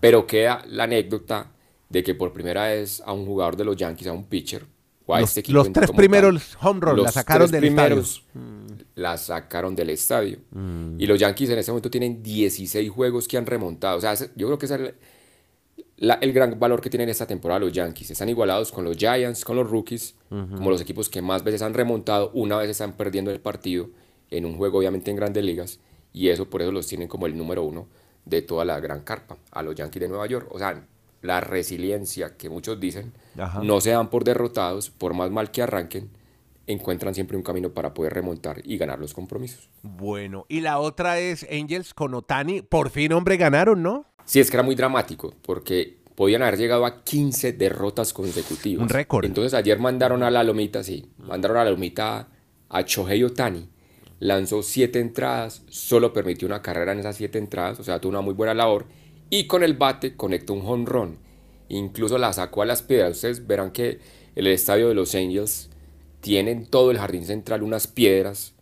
pero 0.00 0.26
queda 0.26 0.62
la 0.68 0.84
anécdota 0.84 1.50
de 1.88 2.02
que 2.02 2.14
por 2.14 2.32
primera 2.32 2.66
vez 2.66 3.02
a 3.04 3.12
un 3.12 3.26
jugador 3.26 3.56
de 3.56 3.64
los 3.64 3.76
Yankees, 3.76 4.06
a 4.06 4.12
un 4.12 4.24
pitcher, 4.24 4.64
o 5.06 5.14
a 5.14 5.20
los, 5.20 5.30
este 5.30 5.40
equipo 5.40 5.58
los 5.58 5.72
tres 5.72 5.90
primeros 5.90 6.56
home 6.62 6.80
runs 6.80 7.02
la 7.02 7.12
sacaron 7.12 7.50
del 7.50 7.64
estadio. 7.64 8.02
Mm. 8.34 8.66
La 8.94 9.16
sacaron 9.16 9.74
del 9.74 9.90
estadio. 9.90 10.38
Mm. 10.50 11.00
Y 11.00 11.06
los 11.06 11.18
Yankees 11.18 11.50
en 11.50 11.58
ese 11.58 11.72
momento 11.72 11.90
tienen 11.90 12.22
16 12.22 12.90
juegos 12.90 13.26
que 13.26 13.36
han 13.36 13.46
remontado. 13.46 13.98
O 13.98 14.00
sea, 14.00 14.14
yo 14.14 14.46
creo 14.46 14.58
que 14.58 14.66
ese 14.66 14.74
es 14.74 14.94
el, 16.00 16.32
gran 16.32 16.58
valor 16.58 16.80
que 16.80 16.90
tienen 16.90 17.08
esta 17.08 17.26
temporada 17.26 17.60
los 17.60 17.72
Yankees. 17.72 18.10
Están 18.10 18.28
igualados 18.28 18.72
con 18.72 18.84
los 18.84 18.96
Giants, 18.96 19.44
con 19.44 19.56
los 19.56 19.70
rookies, 19.70 20.14
como 20.28 20.70
los 20.70 20.80
equipos 20.80 21.08
que 21.08 21.22
más 21.22 21.44
veces 21.44 21.62
han 21.62 21.74
remontado, 21.74 22.30
una 22.34 22.56
vez 22.56 22.70
están 22.70 22.94
perdiendo 22.94 23.30
el 23.30 23.40
partido 23.40 23.88
en 24.30 24.46
un 24.46 24.56
juego 24.56 24.78
obviamente 24.78 25.10
en 25.10 25.16
grandes 25.16 25.44
ligas 25.44 25.80
y 26.12 26.28
eso 26.28 26.48
por 26.48 26.62
eso 26.62 26.72
los 26.72 26.86
tienen 26.86 27.08
como 27.08 27.26
el 27.26 27.36
número 27.36 27.64
uno 27.64 27.88
de 28.24 28.42
toda 28.42 28.64
la 28.64 28.78
gran 28.80 29.00
carpa 29.00 29.36
a 29.50 29.62
los 29.62 29.74
Yankees 29.74 30.00
de 30.00 30.08
Nueva 30.08 30.26
York. 30.26 30.48
O 30.50 30.58
sea, 30.58 30.84
la 31.22 31.40
resiliencia 31.40 32.36
que 32.36 32.48
muchos 32.48 32.80
dicen, 32.80 33.12
no 33.62 33.80
se 33.80 33.90
dan 33.90 34.08
por 34.08 34.24
derrotados, 34.24 34.90
por 34.90 35.14
más 35.14 35.30
mal 35.30 35.50
que 35.50 35.62
arranquen, 35.62 36.10
encuentran 36.66 37.14
siempre 37.14 37.36
un 37.36 37.42
camino 37.42 37.70
para 37.70 37.92
poder 37.92 38.14
remontar 38.14 38.60
y 38.64 38.78
ganar 38.78 38.98
los 38.98 39.12
compromisos. 39.12 39.68
Bueno, 39.82 40.46
y 40.48 40.60
la 40.60 40.78
otra 40.78 41.18
es 41.18 41.46
Angels 41.50 41.94
con 41.94 42.14
Otani, 42.14 42.62
por 42.62 42.90
fin 42.90 43.12
hombre 43.12 43.36
ganaron, 43.36 43.82
¿no? 43.82 44.06
Sí, 44.30 44.38
es 44.38 44.48
que 44.48 44.56
era 44.56 44.62
muy 44.62 44.76
dramático, 44.76 45.34
porque 45.42 45.98
podían 46.14 46.42
haber 46.42 46.56
llegado 46.56 46.86
a 46.86 47.02
15 47.02 47.52
derrotas 47.54 48.12
consecutivas. 48.12 48.82
Un 48.82 48.88
récord. 48.88 49.24
Entonces 49.24 49.54
ayer 49.54 49.78
mandaron 49.80 50.22
a 50.22 50.30
la 50.30 50.44
lomita, 50.44 50.84
sí, 50.84 51.10
mandaron 51.18 51.56
a 51.56 51.64
la 51.64 51.70
lomita 51.70 52.28
a 52.68 52.84
Chohei 52.84 53.24
Otani 53.24 53.68
lanzó 54.20 54.62
siete 54.62 55.00
entradas, 55.00 55.62
solo 55.68 56.12
permitió 56.12 56.46
una 56.46 56.62
carrera 56.62 56.92
en 56.92 57.00
esas 57.00 57.16
siete 57.16 57.38
entradas, 57.38 57.80
o 57.80 57.82
sea, 57.82 58.00
tuvo 58.00 58.10
una 58.10 58.20
muy 58.20 58.34
buena 58.34 58.54
labor, 58.54 58.86
y 59.30 59.46
con 59.46 59.64
el 59.64 59.74
bate 59.74 60.14
conectó 60.14 60.52
un 60.52 60.60
jonrón, 60.60 61.18
incluso 61.68 62.18
la 62.18 62.32
sacó 62.32 62.62
a 62.62 62.66
las 62.66 62.82
piedras, 62.82 63.16
ustedes 63.16 63.46
verán 63.46 63.72
que 63.72 63.98
el 64.36 64.46
estadio 64.46 64.88
de 64.88 64.94
los 64.94 65.14
Angels 65.14 65.70
tiene 66.20 66.50
en 66.52 66.66
todo 66.66 66.90
el 66.90 66.98
jardín 66.98 67.24
central 67.24 67.62
unas 67.62 67.86
piedras, 67.86 68.52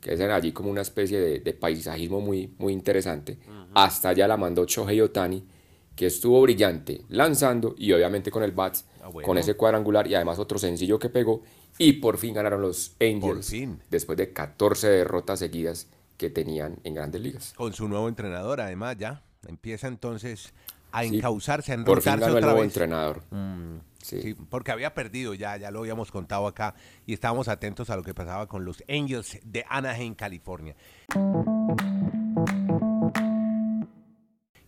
que 0.00 0.12
es 0.12 0.20
allí 0.20 0.52
como 0.52 0.70
una 0.70 0.82
especie 0.82 1.18
de, 1.18 1.52
paisajismo 1.54 2.20
muy, 2.20 2.52
muy 2.58 2.72
interesante, 2.72 3.38
hasta 3.74 4.10
allá 4.10 4.28
la 4.28 4.36
mandó 4.36 4.64
Shohei 4.64 5.00
Otani, 5.00 5.44
que 5.94 6.06
estuvo 6.06 6.40
brillante 6.42 7.02
lanzando 7.08 7.74
y 7.78 7.92
obviamente 7.92 8.30
con 8.30 8.42
el 8.42 8.52
bat, 8.52 8.76
ah, 9.02 9.10
con 9.24 9.38
ese 9.38 9.54
cuadrangular 9.54 10.06
y 10.06 10.14
además 10.14 10.38
otro 10.38 10.58
sencillo 10.58 10.98
que 10.98 11.08
pegó 11.08 11.42
y 11.78 11.94
por 11.94 12.18
fin 12.18 12.34
ganaron 12.34 12.62
los 12.62 12.96
Angels 13.00 13.52
después 13.90 14.16
de 14.18 14.32
14 14.32 14.88
derrotas 14.88 15.38
seguidas 15.38 15.88
que 16.16 16.30
tenían 16.30 16.78
en 16.84 16.94
grandes 16.94 17.20
ligas. 17.20 17.52
Con 17.56 17.72
su 17.72 17.88
nuevo 17.88 18.08
entrenador, 18.08 18.60
además, 18.60 18.96
ya 18.96 19.22
empieza 19.46 19.88
entonces 19.88 20.52
a 20.92 21.04
encauzarse, 21.04 21.72
a 21.72 21.84
Por 21.84 22.02
fin 22.02 22.20
ganó 22.20 22.38
el 22.38 22.44
nuevo 22.44 22.62
entrenador. 22.62 23.22
Mm, 23.30 23.78
sí. 24.00 24.36
porque 24.48 24.70
había 24.70 24.94
perdido 24.94 25.34
ya, 25.34 25.56
ya 25.56 25.72
lo 25.72 25.80
habíamos 25.80 26.12
contado 26.12 26.46
acá 26.46 26.74
y 27.04 27.12
estábamos 27.12 27.48
atentos 27.48 27.90
a 27.90 27.96
lo 27.96 28.04
que 28.04 28.14
pasaba 28.14 28.46
con 28.46 28.64
los 28.64 28.84
Angels 28.88 29.40
de 29.44 29.64
Anaheim, 29.68 30.14
California. 30.14 30.76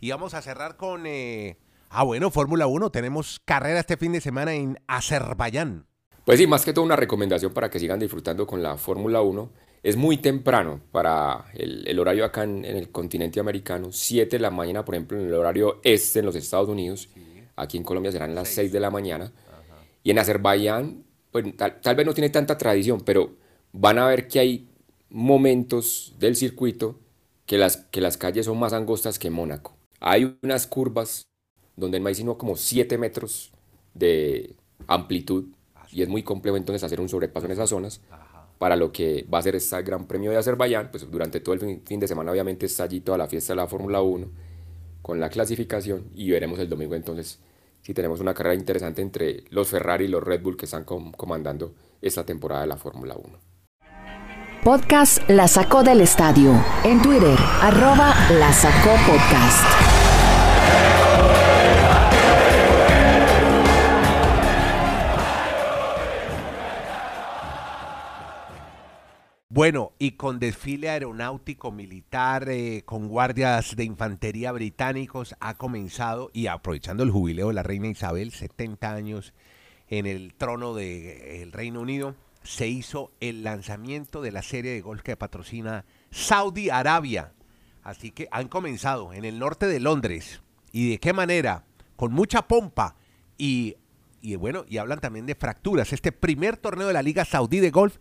Y 0.00 0.11
vamos 0.11 0.35
a 0.35 0.42
cerrar 0.42 0.76
con... 0.76 1.06
Eh, 1.06 1.56
ah, 1.90 2.04
bueno, 2.04 2.30
Fórmula 2.30 2.66
1. 2.66 2.90
Tenemos 2.90 3.40
carrera 3.44 3.80
este 3.80 3.96
fin 3.96 4.12
de 4.12 4.20
semana 4.20 4.54
en 4.54 4.78
Azerbaiyán. 4.87 5.87
Pues 6.24 6.38
sí, 6.38 6.46
más 6.46 6.64
que 6.64 6.72
todo 6.72 6.85
una 6.85 6.96
recomendación 6.96 7.52
para 7.52 7.70
que 7.70 7.78
sigan 7.78 8.00
disfrutando 8.00 8.46
con 8.46 8.62
la 8.62 8.76
Fórmula 8.76 9.22
1. 9.22 9.50
Es 9.82 9.96
muy 9.96 10.16
temprano 10.16 10.80
para 10.90 11.46
el, 11.54 11.96
horario 11.98 12.24
acá 12.24 12.42
en, 12.42 12.64
el 12.64 12.90
continente 12.90 13.38
americano, 13.38 13.92
7 13.92 14.37
de 14.37 14.40
la 14.40 14.50
mañana, 14.50 14.85
por 14.85 14.96
ejemplo, 14.96 15.20
en 15.20 15.28
el 15.28 15.35
horario 15.35 15.80
este 15.85 16.18
en 16.18 16.26
los 16.26 16.35
Estados 16.35 16.68
Unidos. 16.68 17.09
Aquí 17.54 17.76
en 17.76 17.85
Colombia 17.85 18.11
serán 18.11 18.35
las 18.35 18.48
6 18.48 18.72
de 18.72 18.80
la 18.80 18.90
mañana. 18.90 19.32
Y 20.02 20.11
en 20.11 20.18
Azerbaiyán, 20.18 21.04
pues 21.30 21.44
tal, 21.56 21.94
vez 21.94 22.04
no 22.04 22.14
tiene 22.14 22.30
tanta 22.30 22.59
tradición, 22.59 23.02
pero 23.02 23.37
van 23.72 23.98
a 23.98 24.09
ver 24.09 24.26
que 24.26 24.40
hay 24.40 24.68
momentos 25.09 26.16
del 26.18 26.35
circuito 26.35 26.98
que 27.46 27.56
las, 27.56 27.76
que 27.76 28.00
las 28.00 28.16
calles 28.16 28.46
son 28.46 28.59
más 28.59 28.72
angostas 28.72 29.20
que 29.20 29.30
Mónaco. 29.30 29.76
Hay 30.09 30.38
unas 30.40 30.69
curvas 30.69 31.27
donde 31.75 31.99
no 31.99 32.07
hay 32.07 32.14
sino 32.14 32.38
como 32.38 32.55
7 32.55 32.97
metros 32.97 33.51
de 33.92 34.55
amplitud 34.87 35.47
y 35.90 36.03
es 36.03 36.09
muy 36.09 36.23
complejo 36.23 36.57
entonces 36.57 36.85
hacer 36.85 37.01
un 37.01 37.09
sobrepaso 37.09 37.47
en 37.47 37.53
esas 37.53 37.71
zonas 37.71 38.01
para 38.59 38.77
lo 38.77 38.92
que 38.92 39.27
va 39.33 39.38
a 39.38 39.42
ser 39.42 39.57
este 39.57 39.83
Gran 39.83 40.07
Premio 40.07 40.31
de 40.31 40.37
Azerbaiyán, 40.37 40.92
pues 40.92 41.11
durante 41.11 41.40
todo 41.40 41.57
el 41.57 41.83
fin, 41.85 41.99
de 41.99 42.07
semana 42.07 42.31
obviamente 42.31 42.66
está 42.66 42.85
allí 42.85 43.01
toda 43.01 43.19
la 43.19 43.27
fiesta 43.27 43.53
de 43.53 43.57
la 43.57 43.66
Fórmula 43.66 44.01
1 44.01 44.29
con 45.03 45.19
la 45.19 45.29
clasificación 45.29 46.05
y 46.14 46.31
veremos 46.31 46.61
el 46.61 46.69
domingo 46.69 46.95
entonces 46.95 47.40
si 47.83 47.92
tenemos 47.92 48.21
una 48.21 48.33
carrera 48.33 48.55
interesante 48.55 49.03
entre 49.03 49.42
los 49.51 49.66
Ferrari 49.66 50.05
y 50.05 50.09
los 50.09 50.23
Red 50.23 50.40
Bull 50.40 50.57
que 50.57 50.66
están 50.66 50.85
comandando 50.85 51.75
esta 52.01 52.25
temporada 52.25 52.61
de 52.61 52.69
la 52.69 52.77
Fórmula 52.77 53.16
1. 53.16 53.57
Podcast 54.62 55.29
La 55.31 55.47
Sacó 55.47 55.85
del 55.85 56.01
Estadio. 56.01 56.53
En 56.83 57.01
Twitter, 57.01 57.38
arroba 57.61 58.14
La 58.31 58.53
Sacó 58.53 58.90
Podcast. 59.07 59.95
Bueno, 69.57 69.95
y 69.99 70.12
con 70.12 70.38
desfile 70.38 70.90
aeronáutico 70.90 71.73
militar, 71.73 72.47
eh, 72.51 72.83
con 72.85 73.09
guardias 73.09 73.75
de 73.75 73.85
infantería 73.85 74.53
británicos, 74.53 75.35
ha 75.40 75.55
comenzado, 75.55 76.31
y 76.35 76.49
aprovechando 76.49 77.03
el 77.03 77.11
jubileo 77.11 77.49
de 77.49 77.55
la 77.55 77.62
reina 77.62 77.88
Isabel, 77.88 78.33
70 78.33 78.92
años 78.92 79.33
en 79.88 80.05
el 80.05 80.35
trono 80.35 80.75
del 80.75 81.53
Reino 81.53 81.81
Unido, 81.81 82.14
se 82.42 82.69
hizo 82.69 83.12
el 83.21 83.45
lanzamiento 83.45 84.21
de 84.21 84.31
la 84.31 84.42
serie 84.42 84.73
de 84.73 84.83
golf 84.83 85.01
que 85.01 85.16
patrocina 85.16 85.87
Saudi 86.11 86.69
Arabia. 86.69 87.33
Así 87.83 88.11
que 88.11 88.29
han 88.33 88.49
comenzado 88.49 89.14
en 89.14 89.25
el 89.25 89.38
norte 89.38 89.66
de 89.66 89.81
Londres. 89.81 90.42
¿Y 90.71 90.90
de 90.90 90.99
qué 90.99 91.14
manera? 91.14 91.64
Con 91.97 92.12
mucha 92.12 92.47
pompa 92.47 92.95
y, 93.38 93.79
y 94.21 94.37
bueno, 94.37 94.66
y 94.69 94.77
hablan 94.77 95.01
también 95.01 95.25
de 95.25 95.35
fracturas. 95.35 95.95
Este 95.95 96.12
primer 96.12 96.59
torneo 96.59 96.88
de 96.88 96.92
la 96.92 97.01
Liga 97.01 97.25
Saudí 97.25 97.61
de 97.61 97.71
Golf 97.71 97.97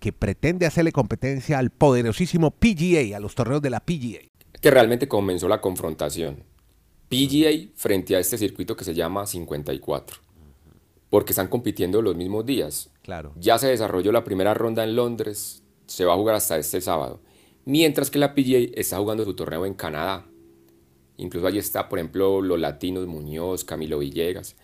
que 0.00 0.12
pretende 0.12 0.66
hacerle 0.66 0.92
competencia 0.92 1.58
al 1.58 1.70
poderosísimo 1.70 2.50
PGA, 2.50 3.16
a 3.16 3.20
los 3.20 3.34
torneos 3.34 3.62
de 3.62 3.70
la 3.70 3.80
PGA. 3.80 4.20
Que 4.60 4.70
realmente 4.70 5.08
comenzó 5.08 5.48
la 5.48 5.60
confrontación. 5.60 6.44
PGA 7.08 7.70
frente 7.74 8.16
a 8.16 8.18
este 8.18 8.38
circuito 8.38 8.76
que 8.76 8.84
se 8.84 8.94
llama 8.94 9.26
54. 9.26 10.18
Porque 11.10 11.32
están 11.32 11.48
compitiendo 11.48 12.02
los 12.02 12.16
mismos 12.16 12.44
días. 12.44 12.90
Claro. 13.02 13.32
Ya 13.36 13.58
se 13.58 13.68
desarrolló 13.68 14.12
la 14.12 14.24
primera 14.24 14.54
ronda 14.54 14.84
en 14.84 14.94
Londres, 14.94 15.62
se 15.86 16.04
va 16.04 16.12
a 16.12 16.16
jugar 16.16 16.34
hasta 16.34 16.58
este 16.58 16.80
sábado. 16.80 17.20
Mientras 17.64 18.10
que 18.10 18.18
la 18.18 18.34
PGA 18.34 18.70
está 18.74 18.98
jugando 18.98 19.24
su 19.24 19.34
torneo 19.34 19.66
en 19.66 19.74
Canadá. 19.74 20.26
Incluso 21.16 21.46
allí 21.46 21.58
está, 21.58 21.88
por 21.88 21.98
ejemplo, 21.98 22.40
los 22.42 22.60
latinos 22.60 23.06
Muñoz, 23.06 23.64
Camilo 23.64 23.98
Villegas. 23.98 24.56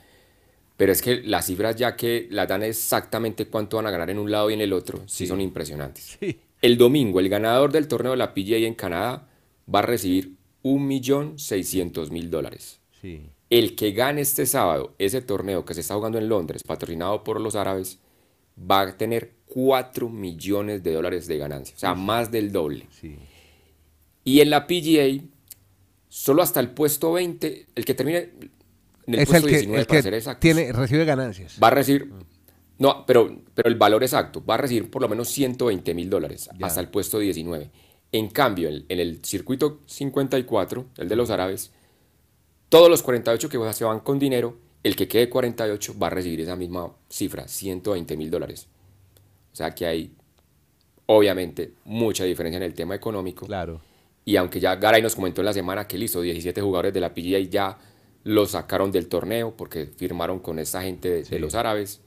Pero 0.76 0.92
es 0.92 1.02
que 1.02 1.22
las 1.22 1.46
cifras 1.46 1.76
ya 1.76 1.94
que 1.96 2.26
las 2.30 2.48
dan 2.48 2.62
exactamente 2.62 3.46
cuánto 3.46 3.76
van 3.76 3.86
a 3.86 3.90
ganar 3.90 4.10
en 4.10 4.18
un 4.18 4.30
lado 4.30 4.50
y 4.50 4.54
en 4.54 4.60
el 4.60 4.72
otro, 4.72 5.02
sí, 5.06 5.26
son 5.26 5.40
impresionantes. 5.40 6.18
El 6.60 6.78
domingo, 6.78 7.20
el 7.20 7.28
ganador 7.28 7.70
del 7.72 7.88
torneo 7.88 8.12
de 8.12 8.18
la 8.18 8.34
PGA 8.34 8.56
en 8.56 8.74
Canadá 8.74 9.28
va 9.72 9.80
a 9.80 9.82
recibir 9.82 10.34
1.600.000 10.62 12.28
dólares. 12.28 12.80
El 13.50 13.76
que 13.76 13.92
gane 13.92 14.22
este 14.22 14.46
sábado 14.46 14.94
ese 14.98 15.20
torneo 15.20 15.64
que 15.64 15.74
se 15.74 15.80
está 15.80 15.94
jugando 15.94 16.18
en 16.18 16.28
Londres, 16.28 16.62
patrocinado 16.64 17.22
por 17.22 17.40
los 17.40 17.54
árabes, 17.54 17.98
va 18.58 18.80
a 18.80 18.96
tener 18.96 19.32
4 19.46 20.08
millones 20.08 20.82
de 20.82 20.92
dólares 20.92 21.26
de 21.26 21.38
ganancia, 21.38 21.76
o 21.76 21.78
sea, 21.78 21.94
más 21.94 22.30
del 22.32 22.50
doble. 22.50 22.88
Y 24.24 24.40
en 24.40 24.50
la 24.50 24.66
PGA, 24.66 25.22
solo 26.08 26.42
hasta 26.42 26.60
el 26.60 26.70
puesto 26.70 27.12
20, 27.12 27.66
el 27.74 27.84
que 27.84 27.94
termine 27.94 28.30
en 29.06 29.14
el 29.14 29.26
puesto 29.26 29.46
19 29.46 29.84
para 29.84 30.02
ser 30.02 30.14
exactos, 30.14 30.40
tiene, 30.40 30.72
recibe 30.72 31.04
ganancias. 31.04 31.58
Va 31.62 31.68
a 31.68 31.70
recibir, 31.70 32.10
no, 32.78 33.04
pero, 33.06 33.42
pero 33.54 33.68
el 33.68 33.76
valor 33.76 34.02
exacto, 34.02 34.44
va 34.44 34.54
a 34.54 34.58
recibir 34.58 34.90
por 34.90 35.02
lo 35.02 35.08
menos 35.08 35.28
120 35.28 35.94
mil 35.94 36.10
dólares 36.10 36.48
hasta 36.60 36.80
el 36.80 36.88
puesto 36.88 37.18
19. 37.18 37.70
En 38.12 38.28
cambio, 38.28 38.68
en, 38.68 38.84
el 38.88 39.24
circuito 39.24 39.80
54, 39.86 40.86
el 40.98 41.08
de 41.08 41.16
los 41.16 41.30
árabes, 41.30 41.72
todos 42.68 42.88
los 42.88 43.02
48 43.02 43.48
que 43.48 43.72
se 43.72 43.84
van 43.84 44.00
con 44.00 44.18
dinero, 44.18 44.56
el 44.82 44.94
que 44.96 45.08
quede 45.08 45.28
48 45.28 45.98
va 45.98 46.08
a 46.08 46.10
recibir 46.10 46.40
esa 46.40 46.56
misma 46.56 46.92
cifra, 47.08 47.48
120 47.48 48.16
mil 48.16 48.30
dólares. 48.30 48.68
O 49.52 49.56
sea 49.56 49.74
que 49.74 49.86
hay, 49.86 50.12
obviamente, 51.06 51.74
mucha 51.84 52.24
diferencia 52.24 52.58
en 52.58 52.64
el 52.64 52.74
tema 52.74 52.94
económico. 52.94 53.46
Claro. 53.46 53.80
Y 54.24 54.36
aunque 54.36 54.60
ya 54.60 54.76
Garay 54.76 55.02
nos 55.02 55.14
comentó 55.14 55.40
en 55.42 55.46
la 55.46 55.52
semana 55.52 55.86
que 55.86 55.98
listo, 55.98 56.20
17 56.20 56.60
jugadores 56.60 56.94
de 56.94 57.00
la 57.00 57.12
PGA 57.12 57.40
ya 57.40 57.78
lo 58.24 58.46
sacaron 58.46 58.90
del 58.90 59.08
torneo 59.08 59.54
porque 59.56 59.86
firmaron 59.86 60.40
con 60.40 60.58
esta 60.58 60.82
gente 60.82 61.22
de 61.22 61.38
los 61.38 61.54
árabes. 61.54 62.00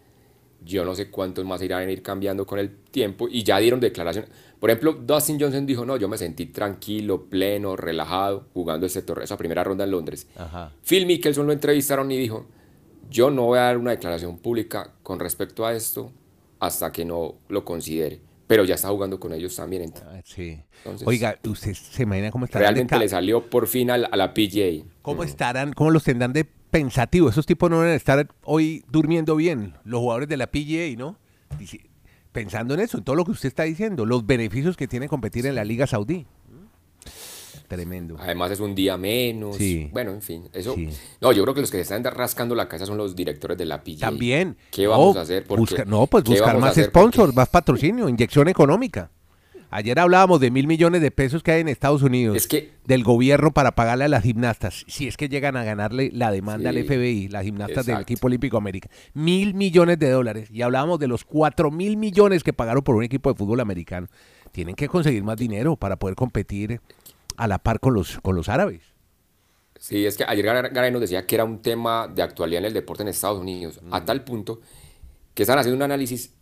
Yo 0.65 0.83
no 0.83 0.95
sé 0.95 1.11
cuántos 1.11 1.45
más 1.45 1.61
irán 1.61 1.87
a 1.87 1.91
ir 1.91 2.01
cambiando 2.01 2.45
con 2.45 2.57
el 2.57 2.75
tiempo 2.75 3.27
y 3.29 3.43
ya 3.43 3.59
dieron 3.59 3.79
declaraciones. 3.79 4.31
Por 4.59 4.71
ejemplo, 4.71 4.93
Dustin 4.93 5.39
Johnson 5.39 5.67
dijo, 5.67 5.85
no, 5.85 5.97
yo 5.97 6.09
me 6.09 6.17
sentí 6.17 6.47
tranquilo, 6.47 7.25
pleno, 7.29 7.75
relajado 7.75 8.47
jugando 8.53 8.87
ese 8.87 9.03
torneo, 9.03 9.23
esa 9.23 9.37
primera 9.37 9.63
ronda 9.63 9.83
en 9.83 9.91
Londres. 9.91 10.27
Phil 10.83 11.05
Mickelson 11.05 11.45
lo 11.45 11.53
entrevistaron 11.53 12.11
y 12.11 12.17
dijo, 12.17 12.47
yo 13.09 13.29
no 13.29 13.43
voy 13.45 13.59
a 13.59 13.63
dar 13.63 13.77
una 13.77 13.91
declaración 13.91 14.39
pública 14.39 14.93
con 15.03 15.19
respecto 15.19 15.65
a 15.65 15.73
esto 15.73 16.11
hasta 16.59 16.91
que 16.91 17.05
no 17.05 17.35
lo 17.49 17.63
considere. 17.63 18.19
Pero 18.47 18.63
ya 18.63 18.75
está 18.75 18.87
jugando 18.87 19.19
con 19.19 19.33
ellos 19.33 19.55
también. 19.55 19.93
Ah, 20.05 20.21
sí. 20.23 20.59
Oiga, 21.03 21.37
¿usted 21.45 21.73
se 21.73 22.03
imagina 22.03 22.31
cómo 22.31 22.45
estarán? 22.45 22.63
Realmente 22.73 22.97
le 22.97 23.09
salió 23.09 23.49
por 23.49 23.67
fin 23.67 23.91
a 23.91 23.97
la, 23.97 24.33
PGA. 24.33 24.85
¿Cómo 25.01 25.23
estarán, 25.23 25.73
cómo 25.73 25.91
los 25.91 26.05
tendrán 26.05 26.31
de 26.31 26.45
pensativo. 26.71 27.29
Esos 27.29 27.45
tipos 27.45 27.69
no 27.69 27.79
van 27.79 27.87
a 27.87 27.95
estar 27.95 28.27
hoy 28.43 28.83
durmiendo 28.89 29.35
bien, 29.35 29.73
los 29.83 29.99
jugadores 29.99 30.29
de 30.29 30.37
la 30.37 30.47
PGA, 30.47 30.95
¿no? 30.97 31.17
Pensando 32.31 32.73
en 32.73 32.81
eso, 32.81 32.97
en 32.97 33.03
todo 33.03 33.15
lo 33.15 33.25
que 33.25 33.31
usted 33.31 33.47
está 33.47 33.63
diciendo, 33.63 34.05
los 34.05 34.25
beneficios 34.25 34.77
que 34.77 34.87
tiene 34.87 35.07
competir 35.07 35.45
en 35.45 35.55
la 35.55 35.63
Liga 35.63 35.87
Saudí. 35.87 36.27
Tremendo. 37.67 38.17
Además 38.19 38.51
es 38.51 38.59
un 38.59 38.75
día 38.75 38.97
menos. 38.97 39.57
Bueno, 39.91 40.11
en 40.11 40.21
fin, 40.21 40.49
eso. 40.53 40.75
No, 41.21 41.31
yo 41.31 41.43
creo 41.43 41.53
que 41.53 41.61
los 41.61 41.71
que 41.71 41.77
se 41.77 41.83
están 41.83 42.03
rascando 42.03 42.55
la 42.55 42.67
casa 42.67 42.85
son 42.85 42.97
los 42.97 43.15
directores 43.15 43.57
de 43.57 43.65
la 43.65 43.83
PGA. 43.83 43.99
También. 43.99 44.57
¿Qué 44.71 44.87
vamos 44.87 45.17
a 45.17 45.21
hacer? 45.21 45.45
no, 45.87 46.07
pues 46.07 46.23
buscar 46.23 46.57
más 46.57 46.75
sponsors, 46.75 47.35
más 47.35 47.49
patrocinio, 47.49 48.09
inyección 48.09 48.47
económica. 48.47 49.11
Ayer 49.69 49.99
hablábamos 49.99 50.39
de 50.39 50.49
mil 50.49 50.65
millones 50.65 51.01
de 51.01 51.11
pesos 51.11 51.43
que 51.43 51.51
hay 51.51 51.61
en 51.61 51.67
Estados 51.67 52.01
Unidos 52.01 52.47
del 52.85 53.03
gobierno 53.03 53.51
para 53.51 53.73
pagarle 53.73 54.05
a 54.05 54.07
las 54.07 54.23
gimnastas, 54.23 54.85
si 54.87 55.09
es 55.09 55.17
que 55.17 55.27
llegan 55.27 55.57
a 55.57 55.65
ganarle 55.65 56.09
la 56.13 56.31
demanda 56.31 56.69
al 56.69 56.81
FBI, 56.85 57.27
las 57.27 57.43
gimnastas 57.43 57.85
del 57.85 57.99
equipo 57.99 58.27
olímpico 58.27 58.55
América. 58.55 58.89
Mil 59.13 59.53
millones 59.55 59.99
de 59.99 60.09
dólares. 60.09 60.49
Y 60.51 60.61
hablábamos 60.61 60.99
de 60.99 61.07
los 61.07 61.25
cuatro 61.25 61.69
mil 61.69 61.97
millones 61.97 62.43
que 62.43 62.53
pagaron 62.53 62.81
por 62.81 62.95
un 62.95 63.03
equipo 63.03 63.29
de 63.29 63.37
fútbol 63.37 63.59
americano. 63.59 64.07
Tienen 64.53 64.73
que 64.73 64.87
conseguir 64.87 65.23
más 65.23 65.35
dinero 65.35 65.75
para 65.75 65.97
poder 65.97 66.15
competir 66.15 66.79
a 67.37 67.47
la 67.47 67.59
par 67.59 67.79
con 67.79 67.93
los, 67.93 68.19
con 68.19 68.35
los 68.35 68.49
árabes. 68.49 68.81
Sí, 69.79 70.05
es 70.05 70.17
que 70.17 70.25
ayer 70.27 70.43
Garay 70.45 70.91
nos 70.91 71.01
decía 71.01 71.25
que 71.25 71.35
era 71.35 71.45
un 71.45 71.61
tema 71.61 72.07
de 72.07 72.23
actualidad 72.23 72.59
en 72.59 72.65
el 72.65 72.73
deporte 72.73 73.03
en 73.03 73.09
Estados 73.09 73.39
Unidos, 73.39 73.79
a 73.91 74.03
tal 74.03 74.23
punto 74.23 74.59
que 75.33 75.43
están 75.43 75.59
haciendo 75.59 75.77
un 75.77 75.83
análisis 75.83 76.33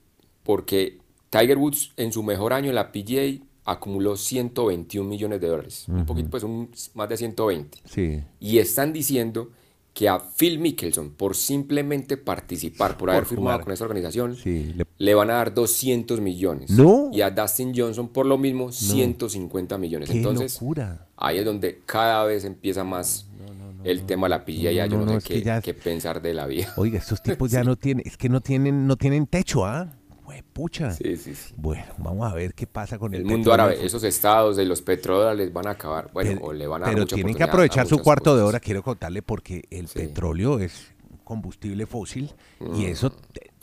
porque 0.44 1.00
Tiger 1.30 1.58
Woods 1.58 1.92
en 1.98 2.14
su 2.14 2.24
mejor 2.24 2.54
año 2.54 2.70
en 2.70 2.76
la 2.76 2.92
PGA 2.92 3.44
acumuló 3.66 4.16
121 4.16 5.10
millones 5.10 5.42
de 5.42 5.48
dólares, 5.48 5.86
un 5.90 6.06
poquito, 6.06 6.30
pues 6.30 6.44
un, 6.44 6.72
más 6.94 7.10
de 7.10 7.18
120. 7.18 7.80
Sí. 7.84 8.24
Y 8.40 8.60
están 8.60 8.94
diciendo 8.94 9.52
que 9.96 10.10
a 10.10 10.20
Phil 10.20 10.60
Mickelson, 10.60 11.12
por 11.12 11.38
simplemente 11.38 12.18
participar, 12.18 12.98
por, 12.98 13.10
haber 13.10 13.26
firmado 13.26 13.62
con 13.62 13.72
esa 13.72 13.86
organización, 13.86 14.36
le... 14.98 15.16
van 15.16 15.30
a 15.30 15.36
dar 15.36 15.54
200 15.54 16.20
millones. 16.20 16.70
No. 16.70 17.10
Y 17.14 17.22
a 17.22 17.32
Dustin 17.32 17.72
Johnson, 17.74 18.10
por 18.10 18.26
lo 18.26 18.38
mismo, 18.38 18.74
150 18.74 19.78
millones. 19.78 20.10
Entonces, 20.10 20.56
locura. 20.56 21.08
ahí 21.16 21.38
es 21.38 21.46
donde 21.46 21.80
cada 21.86 22.26
vez 22.26 22.44
empieza 22.44 22.84
más 22.84 23.30
el 23.86 24.06
tema 24.06 24.28
de 24.28 24.32
la 24.32 24.44
PGA. 24.44 24.74
Ya 24.74 24.86
yo 24.86 24.98
no, 24.98 25.22
sé 25.22 25.62
qué, 25.64 25.74
pensar 25.74 26.22
de 26.22 26.34
la 26.34 26.46
vida. 26.46 26.74
Oiga, 26.76 27.00
estos 27.00 27.24
tipos 27.24 27.50
ya 27.50 27.64
no 27.64 27.78
tienen, 27.78 28.06
es 28.06 28.18
que 28.18 28.28
no 28.28 28.42
tienen, 28.42 28.88
no 28.88 28.98
tienen 28.98 29.28
techo, 29.28 29.66
¿ah? 29.66 29.94
Pucha. 30.54 30.92
Sí, 30.92 31.18
sí, 31.18 31.36
sí. 31.36 31.54
Bueno, 31.58 31.86
vamos 31.98 32.32
a 32.32 32.34
ver 32.34 32.54
qué 32.54 32.68
pasa 32.68 32.98
con 32.98 33.14
el, 33.14 33.22
el 33.22 33.28
mundo 33.28 33.54
árabe. 33.54 33.86
Esos 33.86 34.04
estados 34.04 34.56
de 34.58 34.66
los 34.66 34.82
petrodólares 34.82 35.52
van 35.52 35.68
a 35.68 35.72
acabar. 35.72 36.10
Bueno, 36.14 36.40
o 36.42 36.54
le 36.54 36.68
van 36.68 36.84
a 36.84 36.86
Pero 36.88 37.06
tienen 37.06 37.36
que 37.36 37.44
aprovechar 37.44 37.88
su 37.88 38.00
cuarto 38.00 38.36
de 38.36 38.44
hora, 38.44 38.60
quiero 38.60 38.84
contarle, 38.84 39.22
porque 39.22 39.64
el 39.70 39.88
petróleo 39.88 40.60
es 40.60 40.94
combustible 41.24 41.86
fósil 41.88 42.32
y 42.60 42.64
mm, 42.64 42.86
eso 42.86 43.12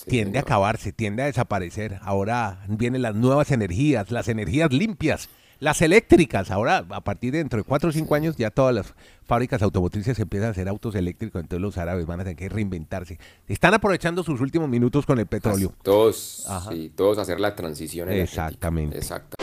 tiende 0.07 0.38
a 0.38 0.42
acabarse, 0.42 0.92
tiende 0.92 1.22
a 1.22 1.27
desaparecer. 1.27 1.98
Ahora 2.03 2.64
vienen 2.68 3.03
las 3.03 3.14
nuevas 3.14 3.51
energías, 3.53 4.11
las 4.11 4.29
energías 4.29 4.72
limpias 4.72 5.29
las 5.62 5.81
eléctricas, 5.81 6.51
ahora 6.51 6.85
a 6.90 7.05
partir 7.05 7.31
de 7.31 7.38
dentro 7.38 7.57
de 7.57 7.62
cuatro 7.62 7.90
o 7.90 7.92
cinco 7.92 8.16
años 8.16 8.35
ya 8.37 8.51
todas 8.51 8.75
las 8.75 8.94
fábricas 9.22 9.62
automotrices 9.62 10.18
empiezan 10.18 10.48
a 10.48 10.51
hacer 10.51 10.68
autos 10.68 10.96
eléctricos, 10.96 11.40
entonces 11.40 11.62
los 11.62 11.79
árabes 11.79 12.05
van 12.05 12.18
a 12.18 12.25
tener 12.25 12.37
que 12.37 12.48
reinventarse. 12.48 13.20
Están 13.46 13.72
aprovechando 13.72 14.25
sus 14.25 14.40
últimos 14.40 14.68
minutos 14.68 15.07
con 15.07 15.20
el 15.20 15.27
petróleo. 15.27 15.72
Todos, 15.85 16.48
sí, 16.68 16.92
todos 16.96 17.18
hacer 17.18 17.38
la 17.38 17.55
transición 17.55 18.11
Exactamente. 18.11 18.96
Exacto. 18.96 19.37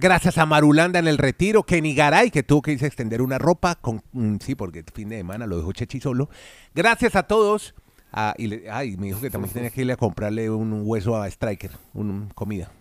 Gracias 0.00 0.38
a 0.38 0.46
Marulanda 0.46 0.98
en 0.98 1.06
el 1.06 1.18
retiro, 1.18 1.62
Kenny 1.62 1.94
Garay, 1.94 2.32
que 2.32 2.42
tuvo 2.42 2.60
que 2.60 2.72
irse 2.72 2.86
a 2.86 2.88
extender 2.88 3.22
una 3.22 3.38
ropa, 3.38 3.76
con, 3.76 4.02
mm, 4.10 4.38
sí, 4.40 4.56
porque 4.56 4.80
el 4.80 4.86
fin 4.92 5.08
de 5.08 5.18
semana 5.18 5.46
lo 5.46 5.56
dejó 5.56 5.70
Chechi 5.70 6.00
solo. 6.00 6.28
Gracias 6.74 7.14
a 7.14 7.28
todos. 7.28 7.76
Ah, 8.10 8.34
y 8.36 8.66
ay, 8.66 8.96
me 8.96 9.06
dijo 9.06 9.20
que 9.20 9.30
también 9.30 9.54
tenía 9.54 9.70
que 9.70 9.82
irle 9.82 9.92
a 9.92 9.96
comprarle 9.96 10.50
un 10.50 10.82
hueso 10.84 11.16
a 11.16 11.28
Striker, 11.28 11.70
un, 11.92 12.30
comida. 12.34 12.72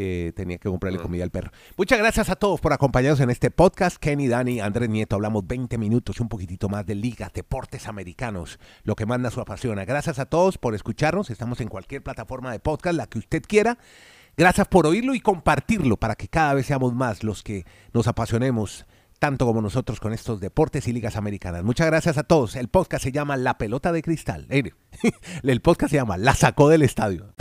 Eh, 0.00 0.32
tenía 0.36 0.58
que 0.58 0.68
comprarle 0.68 1.00
comida 1.00 1.24
al 1.24 1.32
perro. 1.32 1.50
Muchas 1.76 1.98
gracias 1.98 2.30
a 2.30 2.36
todos 2.36 2.60
por 2.60 2.72
acompañarnos 2.72 3.18
en 3.18 3.30
este 3.30 3.50
podcast. 3.50 3.96
Kenny, 3.96 4.28
Dani, 4.28 4.60
Andrés 4.60 4.88
Nieto, 4.88 5.16
hablamos 5.16 5.44
20 5.44 5.76
minutos 5.76 6.20
y 6.20 6.22
un 6.22 6.28
poquitito 6.28 6.68
más 6.68 6.86
de 6.86 6.94
ligas, 6.94 7.32
deportes 7.32 7.88
americanos, 7.88 8.60
lo 8.84 8.94
que 8.94 9.06
manda 9.06 9.32
su 9.32 9.40
apasiona. 9.40 9.84
Gracias 9.84 10.20
a 10.20 10.26
todos 10.26 10.56
por 10.56 10.76
escucharnos. 10.76 11.30
Estamos 11.30 11.60
en 11.60 11.66
cualquier 11.66 12.04
plataforma 12.04 12.52
de 12.52 12.60
podcast, 12.60 12.96
la 12.96 13.08
que 13.08 13.18
usted 13.18 13.42
quiera. 13.42 13.76
Gracias 14.36 14.68
por 14.68 14.86
oírlo 14.86 15.16
y 15.16 15.20
compartirlo 15.20 15.96
para 15.96 16.14
que 16.14 16.28
cada 16.28 16.54
vez 16.54 16.66
seamos 16.66 16.94
más 16.94 17.24
los 17.24 17.42
que 17.42 17.66
nos 17.92 18.06
apasionemos 18.06 18.86
tanto 19.18 19.46
como 19.46 19.60
nosotros 19.60 19.98
con 19.98 20.12
estos 20.12 20.38
deportes 20.38 20.86
y 20.86 20.92
ligas 20.92 21.16
americanas. 21.16 21.64
Muchas 21.64 21.88
gracias 21.88 22.18
a 22.18 22.22
todos. 22.22 22.54
El 22.54 22.68
podcast 22.68 23.02
se 23.02 23.10
llama 23.10 23.36
La 23.36 23.58
Pelota 23.58 23.90
de 23.90 24.02
Cristal. 24.02 24.46
El 25.42 25.60
podcast 25.60 25.90
se 25.90 25.96
llama 25.96 26.16
La 26.18 26.36
Sacó 26.36 26.68
del 26.68 26.82
Estadio. 26.82 27.34